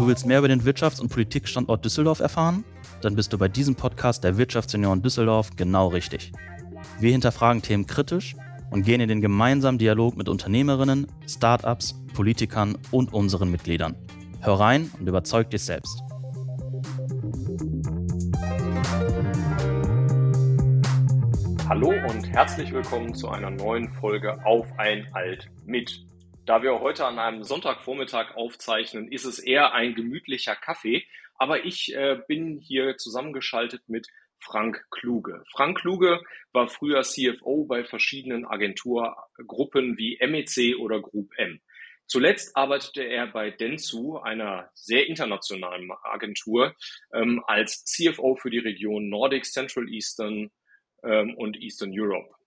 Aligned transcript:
Du 0.00 0.06
willst 0.06 0.24
mehr 0.24 0.38
über 0.38 0.48
den 0.48 0.62
Wirtschafts- 0.62 0.98
und 0.98 1.10
Politikstandort 1.10 1.84
Düsseldorf 1.84 2.20
erfahren? 2.20 2.64
Dann 3.02 3.16
bist 3.16 3.34
du 3.34 3.36
bei 3.36 3.48
diesem 3.48 3.74
Podcast 3.74 4.24
der 4.24 4.38
Wirtschaftsunion 4.38 5.02
Düsseldorf 5.02 5.50
genau 5.56 5.88
richtig. 5.88 6.32
Wir 7.00 7.12
hinterfragen 7.12 7.60
Themen 7.60 7.86
kritisch 7.86 8.34
und 8.70 8.82
gehen 8.84 9.02
in 9.02 9.10
den 9.10 9.20
gemeinsamen 9.20 9.76
Dialog 9.76 10.16
mit 10.16 10.30
Unternehmerinnen, 10.30 11.06
Startups, 11.28 12.02
Politikern 12.14 12.78
und 12.90 13.12
unseren 13.12 13.50
Mitgliedern. 13.50 13.94
Hör 14.40 14.54
rein 14.54 14.90
und 14.98 15.06
überzeug 15.06 15.50
dich 15.50 15.64
selbst. 15.64 16.02
Hallo 21.68 21.92
und 22.08 22.26
herzlich 22.32 22.72
willkommen 22.72 23.14
zu 23.14 23.28
einer 23.28 23.50
neuen 23.50 23.92
Folge 24.00 24.42
Auf 24.46 24.66
ein 24.78 25.06
Alt 25.12 25.50
mit. 25.66 26.06
Da 26.50 26.64
wir 26.64 26.80
heute 26.80 27.06
an 27.06 27.20
einem 27.20 27.44
Sonntagvormittag 27.44 28.34
aufzeichnen, 28.34 29.12
ist 29.12 29.24
es 29.24 29.38
eher 29.38 29.72
ein 29.72 29.94
gemütlicher 29.94 30.56
Kaffee, 30.56 31.06
aber 31.36 31.64
ich 31.64 31.94
äh, 31.94 32.20
bin 32.26 32.58
hier 32.58 32.96
zusammengeschaltet 32.96 33.88
mit 33.88 34.08
Frank 34.40 34.84
Kluge. 34.90 35.44
Frank 35.52 35.78
Kluge 35.78 36.20
war 36.50 36.66
früher 36.66 37.02
CFO 37.02 37.66
bei 37.66 37.84
verschiedenen 37.84 38.46
Agenturgruppen 38.46 39.96
wie 39.96 40.18
MEC 40.20 40.76
oder 40.80 41.00
Group 41.00 41.30
M. 41.36 41.60
Zuletzt 42.08 42.56
arbeitete 42.56 43.04
er 43.04 43.28
bei 43.28 43.52
Dentsu, 43.52 44.18
einer 44.18 44.72
sehr 44.74 45.06
internationalen 45.06 45.88
Agentur, 46.02 46.74
ähm, 47.14 47.44
als 47.46 47.84
CFO 47.84 48.34
für 48.34 48.50
die 48.50 48.58
Region 48.58 49.08
Nordic, 49.08 49.44
Central 49.44 49.88
Eastern 49.88 50.50
ähm, 51.04 51.36
und 51.36 51.56
Eastern 51.62 51.92
Europe. 51.94 52.39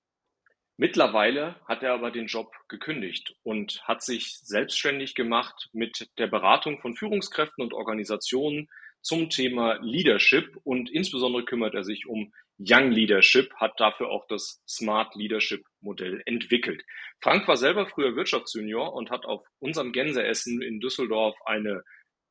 Mittlerweile 0.78 1.56
hat 1.68 1.84
er 1.84 1.94
aber 1.94 2.10
den 2.10 2.26
Job 2.26 2.52
gekündigt 2.68 3.36
und 3.44 3.82
hat 3.84 4.02
sich 4.02 4.40
selbstständig 4.40 5.14
gemacht 5.14 5.70
mit 5.72 6.10
der 6.18 6.28
Beratung 6.28 6.80
von 6.80 6.96
Führungskräften 6.96 7.64
und 7.64 7.74
Organisationen 7.74 8.70
zum 9.02 9.30
Thema 9.30 9.78
Leadership 9.82 10.58
und 10.64 10.90
insbesondere 10.90 11.46
kümmert 11.46 11.76
er 11.76 11.84
sich 11.84 12.08
um 12.08 12.34
Young 12.58 12.92
Leadership, 12.92 13.54
hat 13.56 13.80
dafür 13.80 14.10
auch 14.10 14.26
das 14.28 14.64
Smart 14.68 15.16
Leadership 15.16 15.64
Modell 15.82 16.22
entwickelt. 16.26 16.84
Frank 17.22 17.48
war 17.48 17.58
selber 17.58 17.86
früher 17.86 18.16
Wirtschaftsjunior 18.16 18.94
und 18.94 19.12
hat 19.12 19.26
auf 19.26 19.46
unserem 19.60 19.92
Gänseessen 19.92 20.62
in 20.62 20.80
Düsseldorf 20.80 21.36
eine 21.46 21.84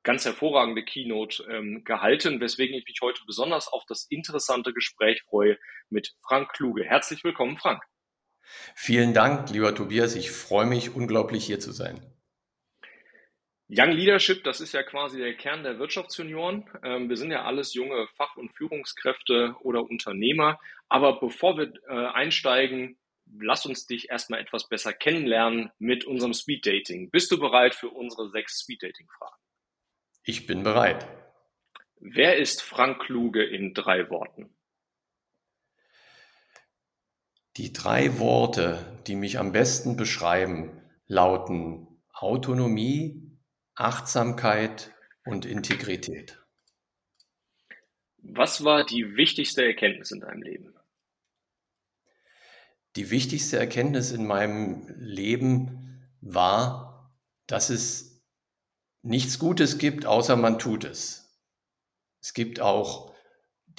ganz 0.04 0.24
hervorragende 0.24 0.84
Keynote 0.84 1.44
ähm, 1.48 1.84
gehalten, 1.84 2.40
weswegen 2.40 2.74
ich 2.76 2.86
mich 2.86 2.98
heute 3.02 3.20
besonders 3.26 3.68
auf 3.68 3.84
das 3.86 4.06
interessante 4.10 4.72
Gespräch 4.72 5.22
freue 5.28 5.58
mit 5.90 6.14
Frank 6.26 6.52
Kluge. 6.54 6.84
Herzlich 6.84 7.22
willkommen, 7.22 7.56
Frank. 7.56 7.82
Vielen 8.74 9.14
Dank, 9.14 9.50
lieber 9.50 9.74
Tobias. 9.74 10.14
Ich 10.14 10.30
freue 10.30 10.66
mich 10.66 10.94
unglaublich 10.94 11.44
hier 11.44 11.60
zu 11.60 11.72
sein. 11.72 12.00
Young 13.74 13.92
Leadership, 13.92 14.44
das 14.44 14.60
ist 14.60 14.74
ja 14.74 14.82
quasi 14.82 15.18
der 15.18 15.34
Kern 15.34 15.62
der 15.62 15.78
Wirtschaftsjunioren. 15.78 16.68
Ähm, 16.82 17.08
wir 17.08 17.16
sind 17.16 17.30
ja 17.30 17.44
alles 17.44 17.72
junge 17.72 18.06
Fach- 18.16 18.36
und 18.36 18.54
Führungskräfte 18.54 19.56
oder 19.62 19.82
Unternehmer. 19.82 20.60
Aber 20.90 21.18
bevor 21.20 21.56
wir 21.56 21.72
äh, 21.88 22.06
einsteigen, 22.12 22.98
lass 23.40 23.64
uns 23.64 23.86
dich 23.86 24.10
erstmal 24.10 24.40
etwas 24.40 24.68
besser 24.68 24.92
kennenlernen 24.92 25.70
mit 25.78 26.04
unserem 26.04 26.34
Speed 26.34 26.66
Dating. 26.66 27.10
Bist 27.10 27.32
du 27.32 27.38
bereit 27.38 27.74
für 27.74 27.88
unsere 27.88 28.28
sechs 28.28 28.60
Speed 28.60 28.82
Dating 28.82 29.08
Fragen? 29.16 29.40
Ich 30.24 30.46
bin 30.46 30.62
bereit. 30.62 31.08
Wer 31.98 32.36
ist 32.36 32.62
Frank 32.62 33.00
Kluge 33.00 33.42
in 33.42 33.72
drei 33.72 34.10
Worten? 34.10 34.54
Die 37.56 37.72
drei 37.72 38.18
Worte, 38.18 39.02
die 39.06 39.14
mich 39.14 39.38
am 39.38 39.52
besten 39.52 39.96
beschreiben, 39.96 40.80
lauten 41.06 41.86
Autonomie, 42.12 43.38
Achtsamkeit 43.74 44.94
und 45.24 45.44
Integrität. 45.44 46.42
Was 48.18 48.64
war 48.64 48.84
die 48.84 49.16
wichtigste 49.16 49.64
Erkenntnis 49.64 50.12
in 50.12 50.20
deinem 50.20 50.42
Leben? 50.42 50.74
Die 52.96 53.10
wichtigste 53.10 53.58
Erkenntnis 53.58 54.12
in 54.12 54.26
meinem 54.26 54.86
Leben 54.96 56.08
war, 56.20 57.12
dass 57.46 57.70
es 57.70 58.22
nichts 59.02 59.38
Gutes 59.38 59.78
gibt, 59.78 60.06
außer 60.06 60.36
man 60.36 60.58
tut 60.58 60.84
es. 60.84 61.38
Es 62.20 62.34
gibt 62.34 62.60
auch 62.60 63.11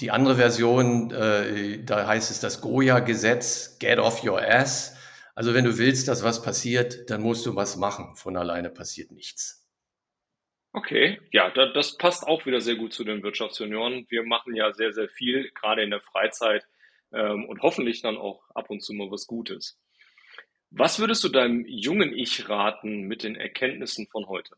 die 0.00 0.10
andere 0.10 0.36
Version, 0.36 1.10
äh, 1.10 1.82
da 1.84 2.06
heißt 2.06 2.30
es 2.30 2.40
das 2.40 2.60
Goya-Gesetz, 2.60 3.78
get 3.78 3.98
off 3.98 4.24
your 4.24 4.40
ass. 4.40 4.96
Also 5.34 5.54
wenn 5.54 5.64
du 5.64 5.78
willst, 5.78 6.08
dass 6.08 6.22
was 6.22 6.42
passiert, 6.42 7.10
dann 7.10 7.22
musst 7.22 7.46
du 7.46 7.56
was 7.56 7.76
machen. 7.76 8.14
Von 8.16 8.36
alleine 8.36 8.70
passiert 8.70 9.10
nichts. 9.10 9.64
Okay, 10.72 11.20
ja, 11.30 11.50
da, 11.50 11.66
das 11.66 11.96
passt 11.96 12.26
auch 12.26 12.46
wieder 12.46 12.60
sehr 12.60 12.74
gut 12.74 12.92
zu 12.92 13.04
den 13.04 13.22
Wirtschaftsjunioren. 13.22 14.06
Wir 14.08 14.24
machen 14.24 14.56
ja 14.56 14.72
sehr, 14.72 14.92
sehr 14.92 15.08
viel, 15.08 15.50
gerade 15.54 15.84
in 15.84 15.90
der 15.90 16.00
Freizeit 16.00 16.66
ähm, 17.12 17.46
und 17.46 17.62
hoffentlich 17.62 18.02
dann 18.02 18.16
auch 18.16 18.42
ab 18.54 18.70
und 18.70 18.82
zu 18.82 18.92
mal 18.92 19.10
was 19.10 19.26
Gutes. 19.28 19.78
Was 20.70 20.98
würdest 20.98 21.22
du 21.22 21.28
deinem 21.28 21.64
jungen 21.66 22.12
Ich 22.12 22.48
raten 22.48 23.02
mit 23.02 23.22
den 23.22 23.36
Erkenntnissen 23.36 24.08
von 24.08 24.26
heute? 24.26 24.56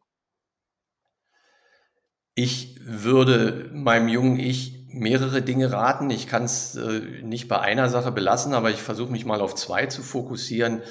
Ich 2.35 2.77
würde 2.81 3.71
meinem 3.75 4.09
jungen 4.09 4.41
Ich 4.41 4.86
mehrere 4.97 5.43
Dinge 5.43 5.73
raten. 5.73 6.11
Ich 6.11 6.27
kann 6.27 6.45
es 6.45 6.75
äh, 6.75 7.01
nicht 7.23 7.49
bei 7.49 7.61
einer 7.61 7.89
Sache 7.89 8.13
belassen, 8.13 8.55
aber 8.55 8.71
ich 8.71 8.81
versuche 8.81 9.13
mich 9.13 9.25
mal 9.25 9.41
auf 9.41 9.55
zwei 9.55 9.87
zu 9.87 10.03
fokussieren. 10.03 10.83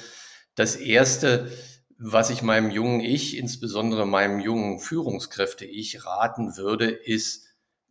Das 0.56 0.76
erste, 0.76 1.52
was 1.98 2.30
ich 2.30 2.42
meinem 2.42 2.72
jungen 2.72 3.02
Ich, 3.02 3.38
insbesondere 3.38 4.06
meinem 4.06 4.40
jungen 4.40 4.80
Führungskräfte-Ich 4.80 6.06
raten 6.06 6.56
würde, 6.58 6.90
ist 6.90 7.48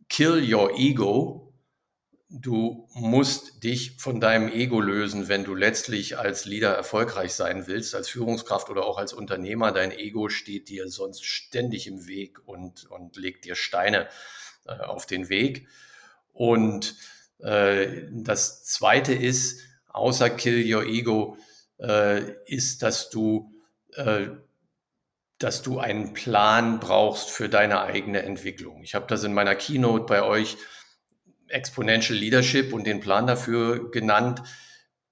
kill 0.09 0.53
your 0.53 0.77
ego. 0.77 1.53
Du 2.29 2.89
musst 2.93 3.63
dich 3.63 3.97
von 3.97 4.19
deinem 4.19 4.49
Ego 4.49 4.81
lösen, 4.81 5.27
wenn 5.27 5.43
du 5.43 5.53
letztlich 5.53 6.17
als 6.17 6.45
Leader 6.45 6.73
erfolgreich 6.73 7.33
sein 7.33 7.67
willst, 7.67 7.93
als 7.93 8.09
Führungskraft 8.09 8.69
oder 8.69 8.85
auch 8.85 8.97
als 8.97 9.13
Unternehmer. 9.13 9.71
Dein 9.71 9.91
Ego 9.91 10.29
steht 10.29 10.69
dir 10.69 10.89
sonst 10.89 11.23
ständig 11.23 11.87
im 11.87 12.07
Weg 12.07 12.39
und, 12.47 12.89
und 12.89 13.15
legt 13.15 13.45
dir 13.45 13.55
Steine 13.55 14.07
äh, 14.65 14.73
auf 14.79 15.05
den 15.05 15.29
Weg. 15.29 15.67
Und 16.35 16.95
äh, 17.39 18.03
das 18.11 18.65
Zweite 18.65 19.13
ist, 19.13 19.61
außer 19.87 20.29
kill 20.29 20.71
your 20.71 20.85
ego, 20.85 21.37
äh, 21.79 22.33
ist, 22.45 22.83
dass 22.83 23.09
du 23.09 23.51
äh, 23.95 24.27
dass 25.37 25.61
du 25.61 25.79
einen 25.79 26.13
Plan 26.13 26.79
brauchst 26.79 27.29
für 27.29 27.49
deine 27.49 27.81
eigene 27.81 28.23
Entwicklung. 28.23 28.81
Ich 28.83 28.95
habe 28.95 29.05
das 29.07 29.23
in 29.23 29.33
meiner 29.33 29.55
Keynote 29.55 30.05
bei 30.05 30.23
euch 30.23 30.57
Exponential 31.47 32.17
Leadership 32.17 32.73
und 32.73 32.87
den 32.87 33.01
Plan 33.01 33.27
dafür 33.27 33.91
genannt. 33.91 34.41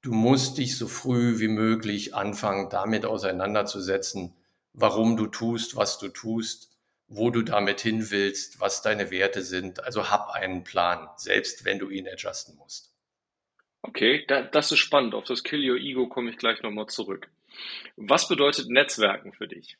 Du 0.01 0.13
musst 0.13 0.57
dich 0.57 0.77
so 0.77 0.87
früh 0.87 1.39
wie 1.39 1.49
möglich 1.49 2.15
anfangen, 2.15 2.69
damit 2.69 3.05
auseinanderzusetzen, 3.05 4.33
warum 4.71 5.17
du 5.17 5.27
tust, 5.27 5.75
was 5.75 5.99
du 5.99 6.07
tust, 6.07 6.72
wo 7.15 7.29
du 7.29 7.43
damit 7.43 7.79
hin 7.79 8.09
willst, 8.09 8.59
was 8.59 8.81
deine 8.81 9.11
Werte 9.11 9.43
sind. 9.43 9.83
Also 9.83 10.09
hab 10.09 10.31
einen 10.31 10.63
Plan, 10.63 11.07
selbst 11.15 11.63
wenn 11.63 11.79
du 11.79 11.89
ihn 11.89 12.07
adjusten 12.07 12.55
musst. 12.55 12.91
Okay, 13.83 14.25
das 14.51 14.71
ist 14.71 14.79
spannend. 14.79 15.13
Auf 15.13 15.25
das 15.25 15.43
Kill 15.43 15.69
Your 15.69 15.77
Ego 15.77 16.07
komme 16.07 16.31
ich 16.31 16.37
gleich 16.37 16.61
nochmal 16.63 16.87
zurück. 16.87 17.27
Was 17.97 18.27
bedeutet 18.27 18.69
Netzwerken 18.69 19.33
für 19.33 19.47
dich? 19.47 19.77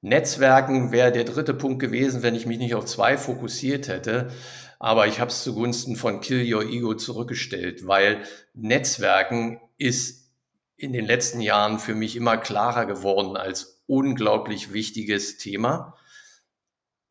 Netzwerken 0.00 0.92
wäre 0.92 1.12
der 1.12 1.24
dritte 1.24 1.52
Punkt 1.52 1.80
gewesen, 1.80 2.22
wenn 2.22 2.34
ich 2.34 2.46
mich 2.46 2.58
nicht 2.58 2.74
auf 2.74 2.86
zwei 2.86 3.18
fokussiert 3.18 3.88
hätte. 3.88 4.32
Aber 4.78 5.06
ich 5.06 5.20
habe 5.20 5.30
es 5.30 5.42
zugunsten 5.42 5.96
von 5.96 6.20
Kill 6.20 6.52
Your 6.52 6.62
Ego 6.62 6.94
zurückgestellt, 6.94 7.86
weil 7.86 8.22
Netzwerken 8.54 9.60
ist 9.78 10.30
in 10.76 10.92
den 10.92 11.06
letzten 11.06 11.40
Jahren 11.40 11.78
für 11.78 11.94
mich 11.94 12.16
immer 12.16 12.36
klarer 12.36 12.86
geworden 12.86 13.36
als 13.36 13.82
unglaublich 13.86 14.72
wichtiges 14.72 15.38
Thema. 15.38 15.96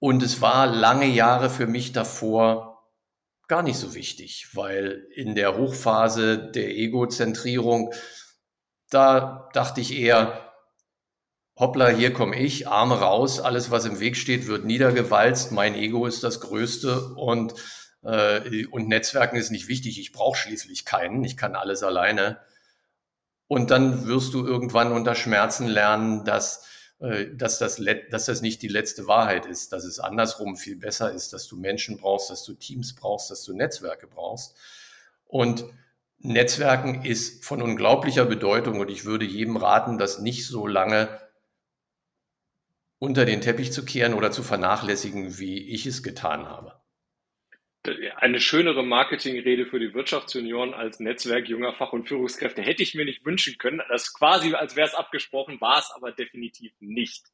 Und 0.05 0.21
es 0.21 0.39
war 0.39 0.67
lange 0.67 1.07
Jahre 1.07 1.49
für 1.49 1.65
mich 1.65 1.91
davor 1.91 2.91
gar 3.47 3.63
nicht 3.63 3.79
so 3.79 3.95
wichtig, 3.95 4.49
weil 4.53 5.07
in 5.15 5.33
der 5.33 5.57
Hochphase 5.57 6.37
der 6.37 6.69
Egozentrierung 6.77 7.91
da 8.91 9.49
dachte 9.53 9.81
ich 9.81 9.97
eher, 9.97 10.53
hoppla, 11.57 11.87
hier 11.87 12.13
komme 12.13 12.35
ich, 12.35 12.67
Arme 12.67 12.99
raus, 12.99 13.39
alles, 13.39 13.71
was 13.71 13.85
im 13.85 13.99
Weg 13.99 14.15
steht, 14.15 14.45
wird 14.45 14.63
niedergewalzt, 14.63 15.51
mein 15.51 15.73
Ego 15.73 16.05
ist 16.05 16.23
das 16.23 16.39
Größte 16.39 17.15
und, 17.15 17.55
äh, 18.03 18.67
und 18.67 18.87
Netzwerken 18.87 19.37
ist 19.37 19.49
nicht 19.49 19.67
wichtig, 19.69 19.99
ich 19.99 20.11
brauche 20.11 20.37
schließlich 20.37 20.85
keinen, 20.85 21.23
ich 21.23 21.35
kann 21.35 21.55
alles 21.55 21.81
alleine. 21.81 22.37
Und 23.47 23.71
dann 23.71 24.05
wirst 24.05 24.35
du 24.35 24.45
irgendwann 24.45 24.91
unter 24.91 25.15
Schmerzen 25.15 25.65
lernen, 25.65 26.25
dass, 26.25 26.63
dass, 27.00 27.59
das, 27.59 27.81
dass 28.09 28.25
das 28.25 28.42
nicht 28.42 28.62
die 28.62 28.68
letzte 28.68 29.07
Wahrheit 29.07 29.45
ist, 29.45 29.74
dass 29.74 29.83
es 29.83 30.00
andersrum 30.00 30.56
viel 30.56 30.77
besser 30.77 31.12
ist, 31.12 31.33
dass 31.33 31.47
du 31.47 31.57
Menschen 31.57 31.97
brauchst, 31.97 32.30
dass 32.30 32.44
du 32.44 32.53
Teams 32.53 32.95
brauchst, 32.95 33.30
dass 33.30 33.44
du 33.44 33.53
Netzwerke 33.53 34.07
brauchst. 34.07 34.56
Und 35.25 35.65
Netzwerken 36.19 37.03
ist 37.03 37.44
von 37.44 37.62
unglaublicher 37.62 38.25
Bedeutung 38.25 38.80
und 38.80 38.89
ich 38.89 39.06
würde 39.06 39.25
jedem 39.25 39.57
raten, 39.57 39.97
das 39.97 40.19
nicht 40.19 40.47
so 40.47 40.68
lange 40.68 41.09
unter 42.98 43.25
den 43.25 43.41
Teppich 43.41 43.74
zu 43.74 43.83
kehren 43.83 44.13
oder 44.13 44.31
zu 44.31 44.41
vernachlässigen, 44.41 45.38
wie 45.38 45.59
ich 45.69 45.86
es 45.86 46.01
getan 46.01 46.48
habe. 46.48 46.74
Eine 48.17 48.39
schönere 48.39 48.83
Marketingrede 48.83 49.65
für 49.65 49.79
die 49.79 49.93
Wirtschaftsunion 49.93 50.73
als 50.73 50.99
Netzwerk 50.99 51.47
junger 51.47 51.73
Fach- 51.73 51.93
und 51.93 52.07
Führungskräfte 52.07 52.61
hätte 52.61 52.83
ich 52.83 52.95
mir 52.95 53.05
nicht 53.05 53.25
wünschen 53.25 53.57
können. 53.57 53.81
Das 53.89 54.13
quasi, 54.13 54.53
als 54.53 54.75
wäre 54.75 54.87
es 54.87 54.95
abgesprochen, 54.95 55.59
war 55.61 55.79
es 55.79 55.91
aber 55.95 56.11
definitiv 56.11 56.73
nicht. 56.79 57.25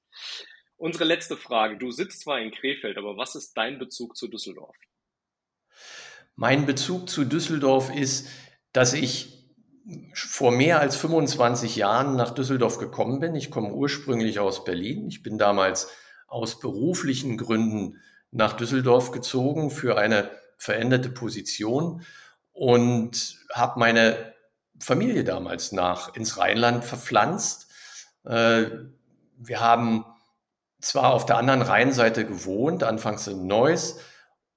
Unsere 0.78 1.04
letzte 1.04 1.38
Frage. 1.38 1.78
Du 1.78 1.92
sitzt 1.92 2.22
zwar 2.22 2.40
in 2.40 2.52
Krefeld, 2.52 2.98
aber 2.98 3.18
was 3.18 3.36
ist 3.36 3.54
dein 3.56 3.80
Bezug 3.80 4.18
zu 4.18 4.28
Düsseldorf? 4.28 4.76
Mein 6.36 6.66
Bezug 6.66 7.10
zu 7.10 7.26
Düsseldorf 7.26 7.94
ist, 7.96 8.30
dass 8.74 8.94
ich 8.94 9.42
vor 10.14 10.52
mehr 10.52 10.80
als 10.80 10.96
25 10.96 11.76
Jahren 11.76 12.16
nach 12.16 12.32
Düsseldorf 12.32 12.78
gekommen 12.78 13.20
bin. 13.20 13.36
Ich 13.36 13.52
komme 13.52 13.74
ursprünglich 13.74 14.40
aus 14.40 14.64
Berlin. 14.64 15.08
Ich 15.08 15.24
bin 15.24 15.38
damals 15.38 15.92
aus 16.28 16.60
beruflichen 16.60 17.38
Gründen 17.38 18.02
nach 18.32 18.54
Düsseldorf 18.54 19.12
gezogen 19.12 19.70
für 19.70 19.98
eine 19.98 20.32
veränderte 20.62 21.10
Position 21.10 22.04
und 22.54 23.40
habe 23.52 23.80
meine 23.80 24.36
Familie 24.80 25.24
damals 25.24 25.72
nach 25.72 26.14
ins 26.14 26.38
Rheinland 26.38 26.86
verpflanzt. 26.86 27.72
Äh, 28.26 28.66
wir 29.38 29.60
haben 29.60 30.06
zwar 30.80 31.14
auf 31.14 31.26
der 31.26 31.38
anderen 31.38 31.64
Rheinseite 31.64 32.28
gewohnt, 32.28 32.84
anfangs 32.84 33.26
in 33.26 33.48
Neuss 33.48 33.98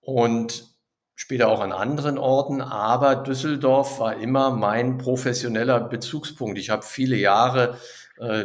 und 0.02 0.68
später 1.14 1.48
auch 1.48 1.60
an 1.60 1.72
anderen 1.72 2.18
Orten, 2.18 2.60
aber 2.60 3.16
Düsseldorf 3.16 3.98
war 3.98 4.16
immer 4.16 4.50
mein 4.50 4.98
professioneller 4.98 5.80
Bezugspunkt. 5.80 6.58
Ich 6.58 6.68
habe 6.68 6.82
viele 6.82 7.16
Jahre 7.16 7.78
äh, 8.18 8.44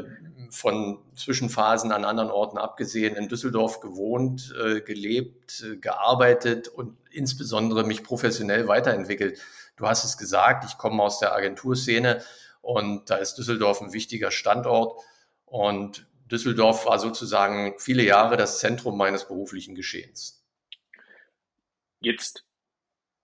von 0.51 1.00
Zwischenphasen 1.16 1.92
an 1.92 2.06
anderen 2.06 2.31
Orten 2.31 2.57
abgesehen 2.57 3.16
in 3.16 3.28
Düsseldorf 3.28 3.80
gewohnt, 3.80 4.54
äh, 4.62 4.81
gelebt, 4.81 5.63
äh, 5.63 5.78
gearbeitet 5.78 6.68
und 6.68 6.98
insbesondere 7.12 7.84
mich 7.84 8.04
professionell 8.04 8.68
weiterentwickelt. 8.68 9.40
Du 9.75 9.88
hast 9.88 10.04
es 10.04 10.18
gesagt, 10.18 10.66
ich 10.66 10.78
komme 10.78 11.01
aus 11.01 11.19
der 11.19 11.34
Agenturszene 11.34 12.22
und 12.62 13.10
da 13.10 13.16
ist 13.16 13.36
Düsseldorf 13.36 13.81
ein 13.81 13.94
wichtiger 13.94 14.31
Standort 14.31 15.00
und 15.46 16.07
Düsseldorf 16.31 16.86
war 16.86 17.00
sozusagen 17.00 17.75
viele 17.80 18.04
Jahre 18.04 18.38
das 18.38 18.60
Zentrum 18.60 18.98
meines 18.98 19.28
beruflichen 19.28 19.74
Geschehens. 19.74 20.44
Jetzt 22.02 22.45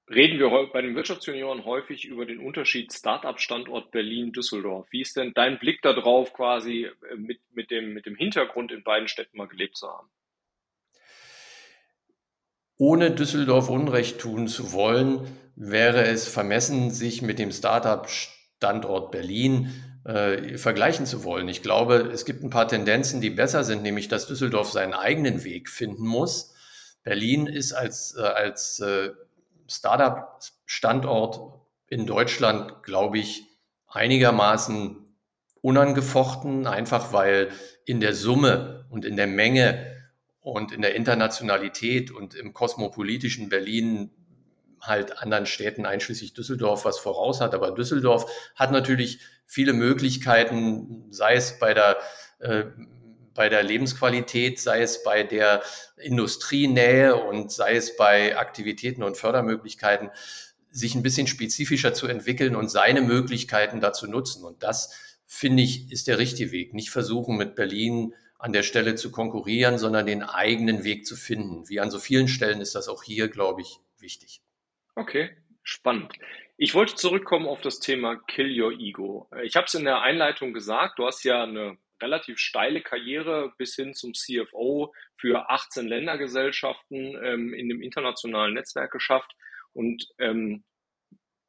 reden 0.10 0.40
wir 0.40 0.70
bei 0.72 0.82
den 0.82 0.96
Wirtschaftsjunioren 0.96 1.66
häufig 1.66 2.06
über 2.06 2.26
den 2.26 2.40
Unterschied 2.40 2.94
Startup-Standort 2.94 3.92
Berlin-Düsseldorf. 3.92 4.88
Wie 4.92 5.02
ist 5.02 5.16
denn 5.18 5.34
dein 5.34 5.60
Blick 5.60 5.82
darauf, 5.82 6.34
quasi 6.34 6.86
äh, 6.86 7.16
mit, 7.16 7.40
mit, 7.54 7.72
dem, 7.72 7.94
mit 7.94 8.06
dem 8.06 8.16
Hintergrund 8.16 8.72
in 8.72 8.84
beiden 8.84 9.08
Städten 9.08 9.38
mal 9.38 9.48
gelebt 9.48 9.78
zu 9.78 9.88
haben? 9.88 10.10
Ohne 12.78 13.12
Düsseldorf 13.12 13.70
Unrecht 13.70 14.20
tun 14.20 14.48
zu 14.48 14.74
wollen, 14.74 15.26
wäre 15.56 16.04
es 16.04 16.28
vermessen, 16.28 16.92
sich 16.92 17.22
mit 17.22 17.40
dem 17.40 17.52
Startup-Standort 17.52 19.12
Berlin 19.12 19.72
äh, 20.04 20.58
vergleichen 20.58 21.06
zu 21.06 21.24
wollen. 21.24 21.48
Ich 21.48 21.64
glaube, 21.64 22.10
es 22.14 22.26
gibt 22.26 22.44
ein 22.44 22.50
paar 22.50 22.68
Tendenzen, 22.68 23.22
die 23.22 23.30
besser 23.30 23.64
sind, 23.64 23.82
nämlich 23.82 24.10
dass 24.10 24.28
Düsseldorf 24.28 24.72
seinen 24.72 24.94
eigenen 24.94 25.46
Weg 25.46 25.70
finden 25.70 26.06
muss. 26.06 26.54
Berlin 27.04 27.48
ist 27.48 27.72
als, 27.72 28.16
äh, 28.18 28.22
als 28.22 28.80
äh, 28.82 29.12
Startup-Standort 29.68 31.62
in 31.88 32.06
Deutschland, 32.06 32.84
glaube 32.84 33.20
ich, 33.20 33.44
einigermaßen 33.88 35.06
unangefochten, 35.62 36.68
einfach 36.68 37.14
weil 37.14 37.50
in 37.86 38.00
der 38.00 38.14
Summe 38.14 38.86
und 38.90 39.06
in 39.06 39.16
der 39.16 39.28
Menge 39.28 39.96
und 40.40 40.72
in 40.72 40.82
der 40.82 40.96
Internationalität 40.96 42.12
und 42.12 42.36
im 42.36 42.54
kosmopolitischen 42.54 43.50
Berlin 43.50 44.12
halt 44.80 45.18
anderen 45.20 45.46
Städten, 45.46 45.86
einschließlich 45.86 46.34
Düsseldorf, 46.34 46.86
was 46.86 47.00
voraus 47.00 47.42
hat. 47.42 47.56
Aber 47.56 47.72
Düsseldorf 47.72 48.30
hat 48.56 48.72
natürlich 48.72 49.20
viele 49.46 49.74
Möglichkeiten, 49.74 51.08
sei 51.10 51.36
es 51.36 51.58
bei 51.58 51.74
der, 51.74 51.98
äh, 52.40 52.66
bei 53.36 53.50
der 53.50 53.62
Lebensqualität, 53.62 54.60
sei 54.60 54.82
es 54.82 55.04
bei 55.04 55.24
der 55.24 55.62
Industrienähe 55.98 57.16
und 57.16 57.52
sei 57.52 57.76
es 57.76 57.96
bei 57.96 58.38
Aktivitäten 58.38 59.04
und 59.04 59.18
Fördermöglichkeiten, 59.18 60.10
sich 60.72 60.96
ein 60.96 61.04
bisschen 61.04 61.28
spezifischer 61.28 61.94
zu 61.94 62.08
entwickeln 62.08 62.56
und 62.56 62.70
seine 62.70 63.02
Möglichkeiten 63.02 63.80
dazu 63.80 64.08
nutzen. 64.08 64.44
Und 64.44 64.64
das, 64.64 65.20
finde 65.26 65.64
ich, 65.64 65.92
ist 65.92 66.08
der 66.08 66.18
richtige 66.18 66.52
Weg. 66.52 66.74
Nicht 66.74 66.90
versuchen, 66.90 67.38
mit 67.38 67.56
Berlin 67.56 68.14
an 68.40 68.52
der 68.52 68.64
Stelle 68.64 68.96
zu 68.96 69.12
konkurrieren, 69.12 69.78
sondern 69.78 70.06
den 70.06 70.24
eigenen 70.24 70.84
Weg 70.84 71.06
zu 71.06 71.16
finden. 71.16 71.70
Wie 71.70 71.80
an 71.80 71.92
so 71.92 72.00
vielen 72.00 72.28
Stellen 72.28 72.62
ist 72.62 72.76
das 72.76 72.90
auch 72.90 73.04
hier, 73.04 73.30
glaube 73.30 73.62
ich, 73.62 73.80
wichtig. 74.00 74.42
Okay, 74.96 75.30
spannend. 75.64 76.14
Ich 76.58 76.74
wollte 76.74 76.96
zurückkommen 76.96 77.48
auf 77.48 77.62
das 77.62 77.80
Thema 77.80 78.16
Kill 78.16 78.62
Your 78.62 78.72
Ego. 78.72 79.30
Ich 79.44 79.56
habe 79.56 79.66
es 79.66 79.74
in 79.74 79.84
der 79.84 80.02
Einleitung 80.02 80.54
gesagt, 80.54 81.00
du 81.00 81.06
hast 81.06 81.24
ja 81.24 81.44
eine 81.44 81.78
relativ 82.02 82.40
steile 82.40 82.82
Karriere 82.82 83.54
bis 83.58 83.76
hin 83.76 83.94
zum 83.94 84.14
CFO 84.14 84.94
für 85.18 85.50
18 85.50 85.88
Ländergesellschaften 85.88 87.18
ähm, 87.24 87.54
in 87.54 87.70
dem 87.70 87.82
internationalen 87.82 88.54
Netzwerk 88.54 88.92
geschafft 88.92 89.32
und 89.74 90.08
ähm, 90.20 90.64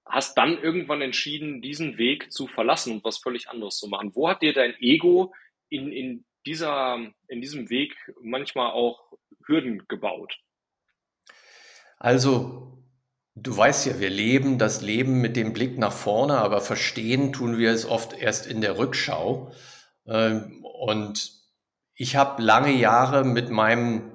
hast 0.04 0.38
dann 0.38 0.58
irgendwann 0.62 1.02
entschieden, 1.02 1.62
diesen 1.62 1.98
Weg 1.98 2.32
zu 2.32 2.46
verlassen 2.46 2.92
und 2.92 3.04
was 3.04 3.18
völlig 3.18 3.48
anderes 3.48 3.76
zu 3.76 3.88
machen. 3.88 4.14
Wo 4.14 4.28
hat 4.28 4.42
dir 4.42 4.52
dein 4.52 4.74
Ego 4.80 5.34
in, 5.68 5.90
in, 5.90 6.24
dieser, 6.46 6.98
in 7.28 7.40
diesem 7.40 7.70
Weg 7.70 7.96
manchmal 8.22 8.70
auch 8.70 9.12
Hürden 9.46 9.86
gebaut? 9.88 10.38
Also 11.98 12.76
Du 13.38 13.54
weißt 13.54 13.84
ja, 13.84 14.00
wir 14.00 14.08
leben 14.08 14.58
das 14.58 14.80
Leben 14.80 15.20
mit 15.20 15.36
dem 15.36 15.52
Blick 15.52 15.76
nach 15.76 15.92
vorne, 15.92 16.38
aber 16.38 16.62
verstehen 16.62 17.34
tun 17.34 17.58
wir 17.58 17.70
es 17.70 17.84
oft 17.84 18.14
erst 18.18 18.46
in 18.46 18.62
der 18.62 18.78
Rückschau. 18.78 19.52
Ähm, 20.06 20.64
und 20.64 21.32
ich 21.94 22.16
habe 22.16 22.42
lange 22.42 22.72
Jahre 22.72 23.24
mit 23.24 23.50
meinem, 23.50 24.12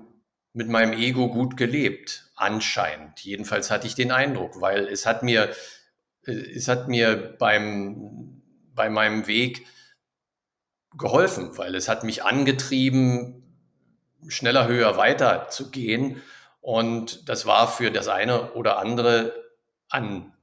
mit 0.53 0.69
meinem 0.69 0.93
Ego 0.93 1.29
gut 1.29 1.57
gelebt, 1.57 2.31
anscheinend. 2.35 3.19
Jedenfalls 3.21 3.71
hatte 3.71 3.87
ich 3.87 3.95
den 3.95 4.11
Eindruck, 4.11 4.61
weil 4.61 4.87
es 4.87 5.05
hat 5.05 5.23
mir, 5.23 5.49
äh, 6.25 6.31
es 6.31 6.67
hat 6.67 6.87
mir 6.87 7.35
beim, 7.37 8.41
bei 8.73 8.89
meinem 8.89 9.27
Weg 9.27 9.65
geholfen, 10.97 11.57
weil 11.57 11.75
es 11.75 11.87
hat 11.87 12.03
mich 12.03 12.23
angetrieben, 12.23 13.41
schneller, 14.27 14.67
höher, 14.67 14.97
weiter 14.97 15.47
zu 15.49 15.71
gehen. 15.71 16.21
Und 16.59 17.27
das 17.27 17.45
war 17.45 17.67
für 17.67 17.91
das 17.91 18.07
eine 18.07 18.53
oder 18.53 18.77
andere 18.77 19.33
an 19.89 20.33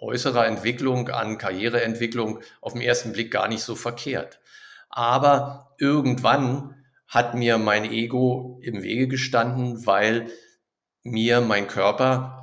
äußerer 0.00 0.46
Entwicklung, 0.46 1.08
an 1.08 1.38
Karriereentwicklung 1.38 2.40
auf 2.60 2.72
den 2.72 2.82
ersten 2.82 3.12
Blick 3.12 3.30
gar 3.30 3.48
nicht 3.48 3.62
so 3.62 3.74
verkehrt. 3.74 4.40
Aber 4.88 5.74
irgendwann 5.78 6.74
hat 7.06 7.34
mir 7.34 7.58
mein 7.58 7.84
Ego 7.84 8.60
im 8.62 8.82
Wege 8.82 9.08
gestanden, 9.08 9.86
weil 9.86 10.30
mir 11.02 11.40
mein 11.40 11.66
Körper 11.68 12.38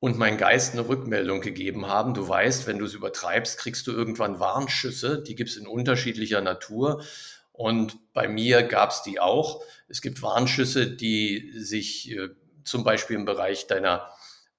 und 0.00 0.16
mein 0.16 0.38
Geist 0.38 0.72
eine 0.72 0.88
Rückmeldung 0.88 1.42
gegeben 1.42 1.86
haben. 1.86 2.14
Du 2.14 2.26
weißt, 2.26 2.66
wenn 2.66 2.78
du 2.78 2.86
es 2.86 2.94
übertreibst, 2.94 3.58
kriegst 3.58 3.86
du 3.86 3.92
irgendwann 3.92 4.40
Warnschüsse. 4.40 5.22
Die 5.22 5.34
gibt 5.34 5.50
es 5.50 5.56
in 5.56 5.66
unterschiedlicher 5.66 6.40
Natur. 6.40 7.04
Und 7.52 7.98
bei 8.14 8.26
mir 8.26 8.62
gab 8.62 8.90
es 8.90 9.02
die 9.02 9.20
auch. 9.20 9.62
Es 9.88 10.00
gibt 10.00 10.22
Warnschüsse, 10.22 10.90
die 10.90 11.52
sich 11.54 12.10
äh, 12.12 12.30
zum 12.64 12.84
Beispiel 12.84 13.16
im 13.16 13.26
Bereich 13.26 13.66
deiner, 13.66 14.08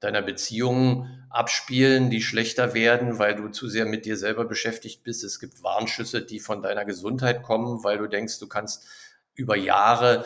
deiner 0.01 0.21
Beziehungen 0.21 1.25
abspielen, 1.29 2.09
die 2.09 2.21
schlechter 2.21 2.73
werden, 2.73 3.19
weil 3.19 3.35
du 3.35 3.47
zu 3.49 3.69
sehr 3.69 3.85
mit 3.85 4.05
dir 4.05 4.17
selber 4.17 4.45
beschäftigt 4.45 5.03
bist. 5.03 5.23
Es 5.23 5.39
gibt 5.39 5.63
Warnschüsse, 5.63 6.21
die 6.21 6.39
von 6.39 6.61
deiner 6.61 6.83
Gesundheit 6.83 7.43
kommen, 7.43 7.83
weil 7.83 7.97
du 7.99 8.07
denkst, 8.07 8.39
du 8.39 8.47
kannst 8.47 8.85
über 9.35 9.55
Jahre 9.55 10.25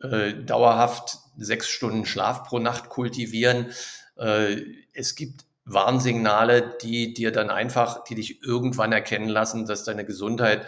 äh, 0.00 0.32
dauerhaft 0.32 1.18
sechs 1.36 1.68
Stunden 1.68 2.06
Schlaf 2.06 2.44
pro 2.44 2.60
Nacht 2.60 2.88
kultivieren. 2.88 3.72
Äh, 4.16 4.62
es 4.94 5.16
gibt 5.16 5.44
Warnsignale, 5.64 6.76
die 6.80 7.12
dir 7.12 7.32
dann 7.32 7.50
einfach, 7.50 8.04
die 8.04 8.14
dich 8.14 8.42
irgendwann 8.42 8.92
erkennen 8.92 9.28
lassen, 9.28 9.66
dass 9.66 9.84
deine 9.84 10.04
Gesundheit 10.04 10.66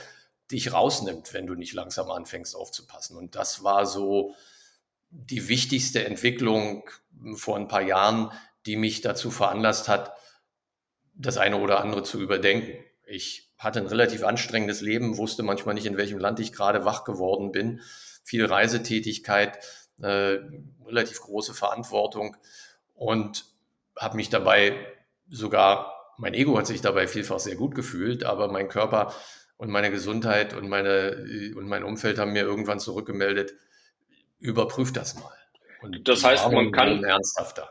dich 0.51 0.73
rausnimmt, 0.73 1.33
wenn 1.33 1.47
du 1.47 1.55
nicht 1.55 1.73
langsam 1.73 2.11
anfängst 2.11 2.57
aufzupassen. 2.57 3.17
Und 3.17 3.37
das 3.37 3.63
war 3.63 3.87
so 3.87 4.35
die 5.11 5.49
wichtigste 5.49 6.05
Entwicklung 6.05 6.89
vor 7.35 7.57
ein 7.57 7.69
paar 7.69 7.83
Jahren, 7.83 8.31
die 8.67 8.77
mich 8.77 9.01
dazu 9.01 9.31
veranlasst 9.31 9.89
hat, 9.89 10.13
das 11.15 11.37
eine 11.37 11.59
oder 11.59 11.81
andere 11.81 12.03
zu 12.03 12.21
überdenken. 12.21 12.85
Ich 13.07 13.53
hatte 13.59 13.81
ein 13.81 13.87
relativ 13.87 14.25
anstrengendes 14.25 14.81
Leben, 14.81 15.19
wusste 15.19 15.43
manchmal 15.43 15.75
nicht, 15.75 15.87
in 15.87 15.97
welchem 15.97 16.19
Land 16.19 16.41
ich 16.41 16.53
gerade 16.53 16.85
wach 16.85 17.05
geworden 17.05 17.53
bin. 17.53 17.81
Viel 18.25 18.47
Reisetätigkeit, 18.47 19.59
äh, 20.01 20.39
relativ 20.87 21.21
große 21.21 21.53
Verantwortung 21.53 22.37
und 22.95 23.45
habe 23.99 24.17
mich 24.17 24.31
dabei 24.31 24.75
sogar, 25.29 26.15
mein 26.17 26.35
Ego 26.35 26.57
hat 26.57 26.67
sich 26.67 26.81
dabei 26.81 27.07
vielfach 27.07 27.39
sehr 27.39 27.57
gut 27.57 27.75
gefühlt, 27.75 28.25
aber 28.25 28.49
mein 28.49 28.69
Körper 28.69 29.15
und 29.57 29.71
meine 29.71 29.91
Gesundheit 29.91 30.55
und, 30.55 30.69
meine, 30.69 31.53
und 31.57 31.69
mein 31.69 31.85
Umfeld 31.85 32.19
haben 32.19 32.33
mir 32.33 32.43
irgendwann 32.43 32.81
zurückgemeldet, 32.81 33.55
überprüf 34.41 34.93
das 34.93 35.15
mal. 35.15 35.33
Und 35.83 36.09
das 36.09 36.25
heißt, 36.25 36.51
man 36.51 36.73
kann 36.73 37.05
ernsthafter. 37.05 37.71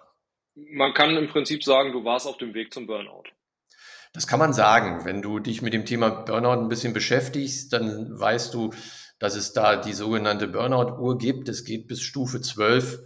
Man 0.55 0.93
kann 0.93 1.15
im 1.15 1.27
Prinzip 1.27 1.63
sagen, 1.63 1.91
du 1.91 2.03
warst 2.03 2.27
auf 2.27 2.38
dem 2.38 2.53
Weg 2.53 2.73
zum 2.73 2.88
Burnout. 2.88 3.23
Das 4.13 4.27
kann 4.27 4.39
man 4.39 4.53
sagen. 4.53 5.05
Wenn 5.05 5.21
du 5.21 5.39
dich 5.39 5.61
mit 5.61 5.73
dem 5.73 5.85
Thema 5.85 6.09
Burnout 6.09 6.61
ein 6.61 6.69
bisschen 6.69 6.93
beschäftigst, 6.93 7.71
dann 7.73 8.19
weißt 8.19 8.53
du, 8.53 8.71
dass 9.19 9.35
es 9.35 9.53
da 9.53 9.75
die 9.75 9.93
sogenannte 9.93 10.47
Burnout-Uhr 10.47 11.17
gibt. 11.17 11.49
Es 11.49 11.65
geht 11.65 11.88
bis 11.88 12.01
Stufe 12.01 12.41
12 12.41 12.99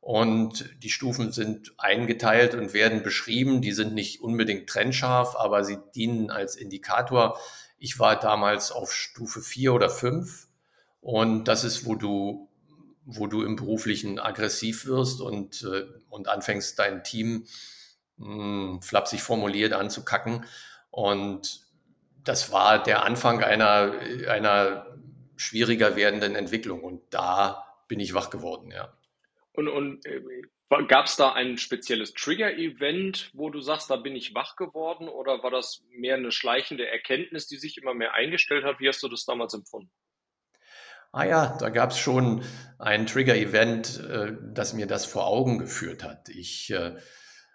und 0.00 0.70
die 0.82 0.90
Stufen 0.90 1.32
sind 1.32 1.72
eingeteilt 1.78 2.54
und 2.54 2.74
werden 2.74 3.02
beschrieben. 3.02 3.62
Die 3.62 3.72
sind 3.72 3.94
nicht 3.94 4.20
unbedingt 4.20 4.68
trennscharf, 4.68 5.34
aber 5.36 5.64
sie 5.64 5.78
dienen 5.94 6.30
als 6.30 6.56
Indikator. 6.56 7.38
Ich 7.78 7.98
war 7.98 8.18
damals 8.18 8.70
auf 8.70 8.92
Stufe 8.92 9.40
4 9.40 9.74
oder 9.74 9.90
5 9.90 10.46
und 11.00 11.48
das 11.48 11.64
ist, 11.64 11.84
wo 11.86 11.96
du, 11.96 12.48
wo 13.04 13.26
du 13.26 13.42
im 13.42 13.56
Beruflichen 13.56 14.18
aggressiv 14.18 14.86
wirst 14.86 15.20
und, 15.20 15.62
äh, 15.62 15.86
und 16.08 16.28
anfängst, 16.28 16.78
dein 16.78 17.04
Team 17.04 17.46
mh, 18.16 18.26
hm, 18.26 18.82
flapsig 18.82 19.22
formuliert 19.22 19.72
anzukacken. 19.72 20.44
Und 20.90 21.64
das 22.24 22.52
war 22.52 22.82
der 22.82 23.04
Anfang 23.04 23.42
einer, 23.42 23.92
einer 24.28 24.86
schwieriger 25.36 25.96
werdenden 25.96 26.34
Entwicklung. 26.34 26.82
Und 26.82 27.02
da 27.10 27.66
bin 27.88 28.00
ich 28.00 28.14
wach 28.14 28.30
geworden, 28.30 28.70
ja. 28.70 28.96
Und, 29.52 29.68
und 29.68 30.04
äh, 30.06 30.20
gab 30.88 31.06
es 31.06 31.16
da 31.16 31.32
ein 31.32 31.58
spezielles 31.58 32.14
Trigger-Event, 32.14 33.30
wo 33.34 33.50
du 33.50 33.60
sagst, 33.60 33.90
da 33.90 33.96
bin 33.96 34.16
ich 34.16 34.34
wach 34.34 34.56
geworden? 34.56 35.08
Oder 35.08 35.42
war 35.42 35.50
das 35.50 35.84
mehr 35.90 36.16
eine 36.16 36.32
schleichende 36.32 36.88
Erkenntnis, 36.88 37.46
die 37.46 37.56
sich 37.56 37.76
immer 37.78 37.94
mehr 37.94 38.14
eingestellt 38.14 38.64
hat? 38.64 38.80
Wie 38.80 38.88
hast 38.88 39.02
du 39.02 39.08
das 39.08 39.24
damals 39.24 39.54
empfunden? 39.54 39.90
Ah 41.14 41.24
ja, 41.24 41.56
da 41.60 41.68
gab 41.68 41.92
es 41.92 41.98
schon 41.98 42.42
ein 42.78 43.06
Trigger-Event, 43.06 44.00
äh, 44.00 44.32
das 44.52 44.72
mir 44.72 44.88
das 44.88 45.04
vor 45.04 45.28
Augen 45.28 45.58
geführt 45.58 46.02
hat. 46.02 46.28
Ich, 46.28 46.70
äh, 46.70 46.96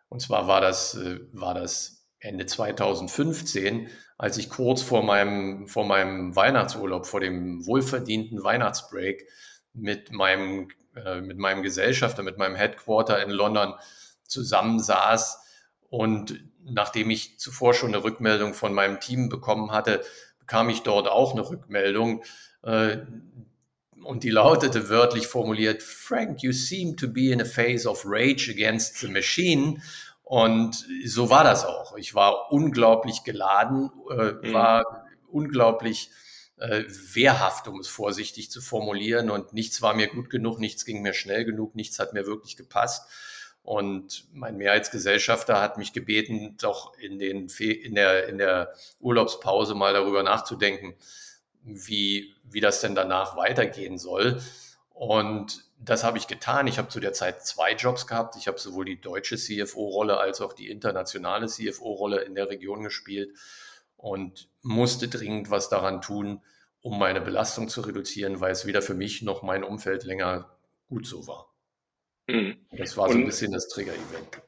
und 0.08 0.22
zwar 0.22 0.48
war 0.48 0.62
das, 0.62 0.96
äh, 0.96 1.20
war 1.34 1.56
das 1.56 2.08
Ende 2.20 2.46
2015, 2.46 3.90
als 4.18 4.38
ich 4.38 4.50
kurz 4.50 4.82
vor 4.82 5.04
meinem, 5.04 5.68
vor 5.68 5.86
meinem 5.86 6.38
Weihnachtsurlaub, 6.38 7.06
vor 7.06 7.20
dem 7.20 7.66
wohlverdienten 7.66 8.42
Weihnachtsbreak 8.44 9.28
mit 9.74 10.14
meinem 10.14 10.70
äh, 10.96 11.20
mit 11.20 11.38
meinem 11.38 11.62
Gesellschafter, 11.62 12.24
mit 12.24 12.38
meinem 12.38 12.56
Headquarter 12.56 13.22
in 13.22 13.30
London 13.30 13.74
zusammensaß. 14.24 15.44
Und 15.90 16.42
nachdem 16.64 17.10
ich 17.10 17.40
zuvor 17.40 17.74
schon 17.74 17.94
eine 17.94 18.06
Rückmeldung 18.06 18.54
von 18.54 18.74
meinem 18.74 19.02
Team 19.02 19.28
bekommen 19.28 19.72
hatte, 19.72 20.02
bekam 20.40 20.70
ich 20.70 20.82
dort 20.82 21.10
auch 21.10 21.34
eine 21.34 21.50
Rückmeldung. 21.50 22.24
Und 24.04 24.24
die 24.24 24.30
lautete 24.30 24.90
wörtlich 24.90 25.28
formuliert, 25.28 25.84
Frank, 25.84 26.42
you 26.42 26.52
seem 26.52 26.96
to 26.98 27.08
be 27.08 27.32
in 27.32 27.42
a 27.42 27.46
phase 27.46 27.88
of 27.88 28.04
rage 28.06 28.50
against 28.50 28.98
the 28.98 29.08
machine. 29.08 29.82
Und 30.24 30.86
so 31.06 31.30
war 31.30 31.44
das 31.44 31.66
auch. 31.66 31.98
Ich 31.98 32.14
war 32.14 32.52
unglaublich 32.52 33.24
geladen, 33.24 33.92
äh, 34.12 34.32
mhm. 34.32 34.54
war 34.54 35.08
unglaublich 35.28 36.12
äh, 36.58 36.84
wehrhaft, 36.88 37.68
um 37.68 37.80
es 37.80 37.88
vorsichtig 37.88 38.52
zu 38.52 38.62
formulieren. 38.62 39.30
Und 39.30 39.54
nichts 39.54 39.82
war 39.82 39.94
mir 39.94 40.08
gut 40.08 40.30
genug, 40.30 40.60
nichts 40.60 40.86
ging 40.86 41.02
mir 41.02 41.14
schnell 41.14 41.46
genug, 41.46 41.76
nichts 41.76 42.00
hat 42.00 42.14
mir 42.14 42.26
wirklich 42.26 42.58
gepasst. 42.58 43.10
Und 43.64 44.26
mein 44.34 44.58
Mehrheitsgesellschafter 44.58 45.62
hat 45.62 45.78
mich 45.78 45.94
gebeten, 45.94 46.58
doch 46.60 46.98
in, 46.98 47.20
den, 47.20 47.50
in, 47.60 47.96
der, 47.96 48.28
in 48.28 48.38
der 48.38 48.74
Urlaubspause 49.00 49.76
mal 49.76 49.94
darüber 49.94 50.24
nachzudenken, 50.24 50.96
wie, 51.64 52.34
wie 52.44 52.62
das 52.62 52.82
denn 52.82 52.96
danach 52.96 53.36
weitergehen 53.36 53.98
soll. 53.98 54.42
Und 54.90 55.64
das 55.80 56.04
habe 56.04 56.18
ich 56.18 56.28
getan. 56.28 56.68
Ich 56.68 56.78
habe 56.78 56.90
zu 56.90 57.00
der 57.00 57.14
Zeit 57.14 57.46
zwei 57.46 57.74
Jobs 57.74 58.06
gehabt. 58.06 58.36
Ich 58.36 58.48
habe 58.48 58.60
sowohl 58.60 58.86
die 58.86 59.00
deutsche 59.00 59.38
CFO-Rolle 59.38 60.18
als 60.18 60.42
auch 60.42 60.54
die 60.54 60.70
internationale 60.70 61.48
CFO-Rolle 61.48 62.22
in 62.22 62.36
der 62.36 62.50
Region 62.50 62.84
gespielt 62.84 63.38
und 63.96 64.50
musste 64.62 65.08
dringend 65.08 65.50
was 65.50 65.70
daran 65.70 66.02
tun, 66.02 66.42
um 66.82 66.98
meine 66.98 67.22
Belastung 67.22 67.70
zu 67.70 67.82
reduzieren, 67.82 68.40
weil 68.40 68.52
es 68.52 68.66
weder 68.66 68.82
für 68.82 68.94
mich 68.94 69.22
noch 69.22 69.42
mein 69.42 69.64
Umfeld 69.64 70.04
länger 70.04 70.58
gut 70.88 71.06
so 71.06 71.28
war. 71.28 71.54
Mhm. 72.28 72.66
Das 72.72 72.98
war 72.98 73.10
so 73.10 73.18
ein 73.18 73.26
bisschen 73.26 73.52
das 73.52 73.68
Trigger-Event. 73.70 74.42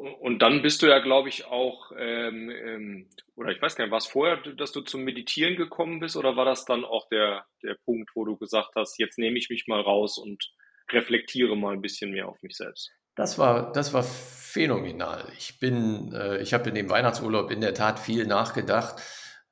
Und 0.00 0.40
dann 0.40 0.62
bist 0.62 0.80
du 0.80 0.86
ja, 0.86 0.98
glaube 0.98 1.28
ich, 1.28 1.44
auch, 1.44 1.92
ähm, 1.98 2.50
ähm, 2.50 3.10
oder 3.36 3.50
ich 3.50 3.60
weiß 3.60 3.76
gar 3.76 3.84
nicht, 3.84 3.90
war 3.90 3.98
es 3.98 4.06
vorher, 4.06 4.36
dass 4.36 4.72
du 4.72 4.80
zum 4.80 5.02
Meditieren 5.04 5.56
gekommen 5.56 6.00
bist, 6.00 6.16
oder 6.16 6.36
war 6.36 6.46
das 6.46 6.64
dann 6.64 6.84
auch 6.84 7.06
der, 7.08 7.44
der 7.62 7.76
Punkt, 7.84 8.10
wo 8.14 8.24
du 8.24 8.36
gesagt 8.36 8.70
hast, 8.76 8.98
jetzt 8.98 9.18
nehme 9.18 9.36
ich 9.38 9.50
mich 9.50 9.66
mal 9.66 9.80
raus 9.80 10.16
und 10.16 10.52
reflektiere 10.90 11.54
mal 11.54 11.74
ein 11.74 11.82
bisschen 11.82 12.12
mehr 12.12 12.28
auf 12.28 12.42
mich 12.42 12.56
selbst? 12.56 12.90
Das 13.14 13.38
war, 13.38 13.72
das 13.72 13.92
war 13.92 14.02
phänomenal. 14.02 15.30
Ich 15.36 15.58
bin, 15.60 16.14
äh, 16.14 16.38
ich 16.38 16.54
habe 16.54 16.70
in 16.70 16.74
dem 16.74 16.88
Weihnachtsurlaub 16.88 17.50
in 17.50 17.60
der 17.60 17.74
Tat 17.74 17.98
viel 17.98 18.26
nachgedacht. 18.26 19.02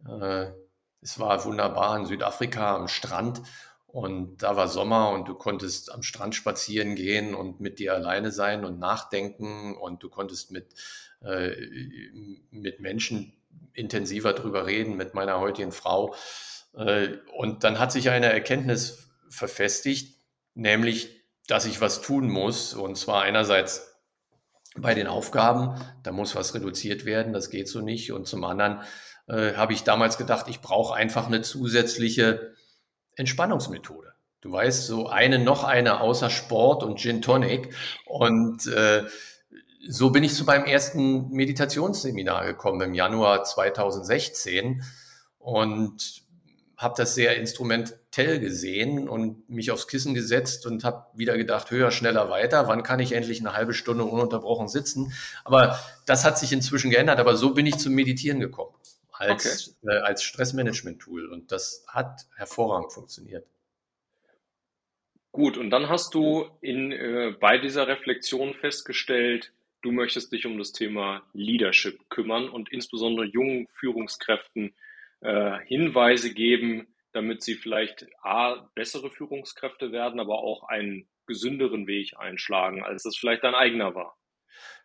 Äh, 0.09 0.47
es 1.03 1.21
war 1.21 1.45
wunderbar 1.45 1.99
in 1.99 2.07
Südafrika 2.07 2.75
am 2.75 2.89
Strand 2.89 3.43
und 3.89 4.43
da 4.43 4.55
war 4.55 4.69
Sommer 4.69 5.11
und 5.11 5.29
du 5.29 5.35
konntest 5.35 5.93
am 5.93 6.03
Strand 6.03 6.35
spazieren 6.35 6.95
gehen 6.95 7.35
und 7.35 7.59
mit 7.59 7.79
dir 7.79 7.95
alleine 7.95 8.31
sein 8.31 8.67
und 8.67 8.79
nachdenken 8.79 9.75
und 9.75 10.03
du 10.03 10.11
konntest 10.11 10.51
mit, 10.51 10.75
äh, 11.23 11.53
mit 12.51 12.81
Menschen 12.81 13.33
intensiver 13.73 14.35
drüber 14.35 14.67
reden, 14.67 14.97
mit 14.97 15.15
meiner 15.15 15.41
heutigen 15.41 15.73
Frau. 15.73 16.15
Äh, 16.75 17.17
und 17.35 17.65
dann 17.65 17.79
hat 17.79 17.91
sich 17.91 18.11
eine 18.11 18.31
Erkenntnis 18.31 19.09
verfestigt, 19.31 20.21
nämlich 20.55 21.19
dass 21.47 21.65
ich 21.65 21.81
was 21.81 22.03
tun 22.03 22.29
muss. 22.29 22.75
Und 22.75 22.99
zwar 22.99 23.23
einerseits 23.23 23.97
bei 24.77 24.93
den 24.95 25.07
Aufgaben, 25.07 25.81
da 26.03 26.13
muss 26.13 26.37
was 26.37 26.55
reduziert 26.55 27.07
werden, 27.07 27.33
das 27.33 27.49
geht 27.49 27.69
so 27.69 27.81
nicht. 27.81 28.13
Und 28.13 28.27
zum 28.27 28.45
anderen 28.45 28.83
äh, 29.29 29.55
habe 29.55 29.73
ich 29.73 29.83
damals 29.83 30.19
gedacht, 30.19 30.47
ich 30.49 30.61
brauche 30.61 30.95
einfach 30.95 31.27
eine 31.27 31.41
zusätzliche 31.41 32.53
Entspannungsmethode. 33.19 34.13
Du 34.41 34.53
weißt, 34.53 34.87
so 34.87 35.09
eine, 35.09 35.39
noch 35.39 35.65
eine 35.65 36.01
außer 36.01 36.31
Sport 36.31 36.85
und 36.85 36.99
Gin 36.99 37.23
Tonic. 37.23 37.75
Und 38.07 38.67
äh, 38.67 39.05
so 39.89 40.11
bin 40.11 40.23
ich 40.23 40.35
zu 40.35 40.45
meinem 40.45 40.65
ersten 40.65 41.31
Meditationsseminar 41.31 42.47
gekommen 42.47 42.81
im 42.81 42.95
Januar 42.95 43.43
2016 43.43 44.83
und 45.39 46.23
habe 46.77 46.95
das 46.97 47.17
sehr 47.17 47.37
instrumentell 47.37 48.39
gesehen 48.39 49.09
und 49.09 49.51
mich 49.51 49.73
aufs 49.73 49.89
Kissen 49.89 50.15
gesetzt 50.15 50.65
und 50.65 50.85
habe 50.85 51.07
wieder 51.15 51.37
gedacht, 51.37 51.73
höher, 51.73 51.91
schneller, 51.91 52.31
weiter. 52.31 52.69
Wann 52.69 52.85
kann 52.85 53.01
ich 53.01 53.11
endlich 53.11 53.41
eine 53.41 53.55
halbe 53.55 53.75
Stunde 53.75 54.05
ununterbrochen 54.05 54.69
sitzen? 54.69 55.13
Aber 55.45 55.77
das 56.07 56.25
hat 56.25 56.39
sich 56.39 56.53
inzwischen 56.53 56.91
geändert. 56.91 57.19
Aber 57.19 57.37
so 57.37 57.53
bin 57.53 57.67
ich 57.67 57.79
zum 57.79 57.95
Meditieren 57.95 58.39
gekommen 58.39 58.78
als, 59.19 59.77
okay. 59.83 59.95
äh, 59.95 60.01
als 60.01 60.23
Stressmanagement-Tool 60.23 61.27
und 61.27 61.53
das 61.53 61.85
hat 61.89 62.27
hervorragend 62.37 62.93
funktioniert. 62.93 63.47
Gut, 65.33 65.57
und 65.57 65.71
dann 65.71 65.89
hast 65.89 66.15
du 66.15 66.47
in, 66.61 66.91
äh, 66.91 67.35
bei 67.39 67.59
dieser 67.59 67.87
Reflexion 67.87 68.55
festgestellt, 68.55 69.53
du 69.83 69.93
möchtest 69.93 70.33
dich 70.33 70.47
um 70.47 70.59
das 70.59 70.73
Thema 70.73 71.23
Leadership 71.33 72.09
kümmern 72.09 72.49
und 72.49 72.71
insbesondere 72.73 73.27
jungen 73.27 73.69
Führungskräften 73.75 74.75
äh, 75.21 75.59
Hinweise 75.67 76.33
geben, 76.33 76.89
damit 77.13 77.43
sie 77.43 77.55
vielleicht 77.55 78.07
A, 78.23 78.69
bessere 78.75 79.11
Führungskräfte 79.11 79.93
werden, 79.93 80.21
aber 80.21 80.39
auch 80.39 80.65
einen 80.65 81.09
gesünderen 81.27 81.87
Weg 81.87 82.19
einschlagen, 82.19 82.83
als 82.83 83.05
es 83.05 83.17
vielleicht 83.17 83.45
dein 83.45 83.55
eigener 83.55 83.95
war. 83.95 84.17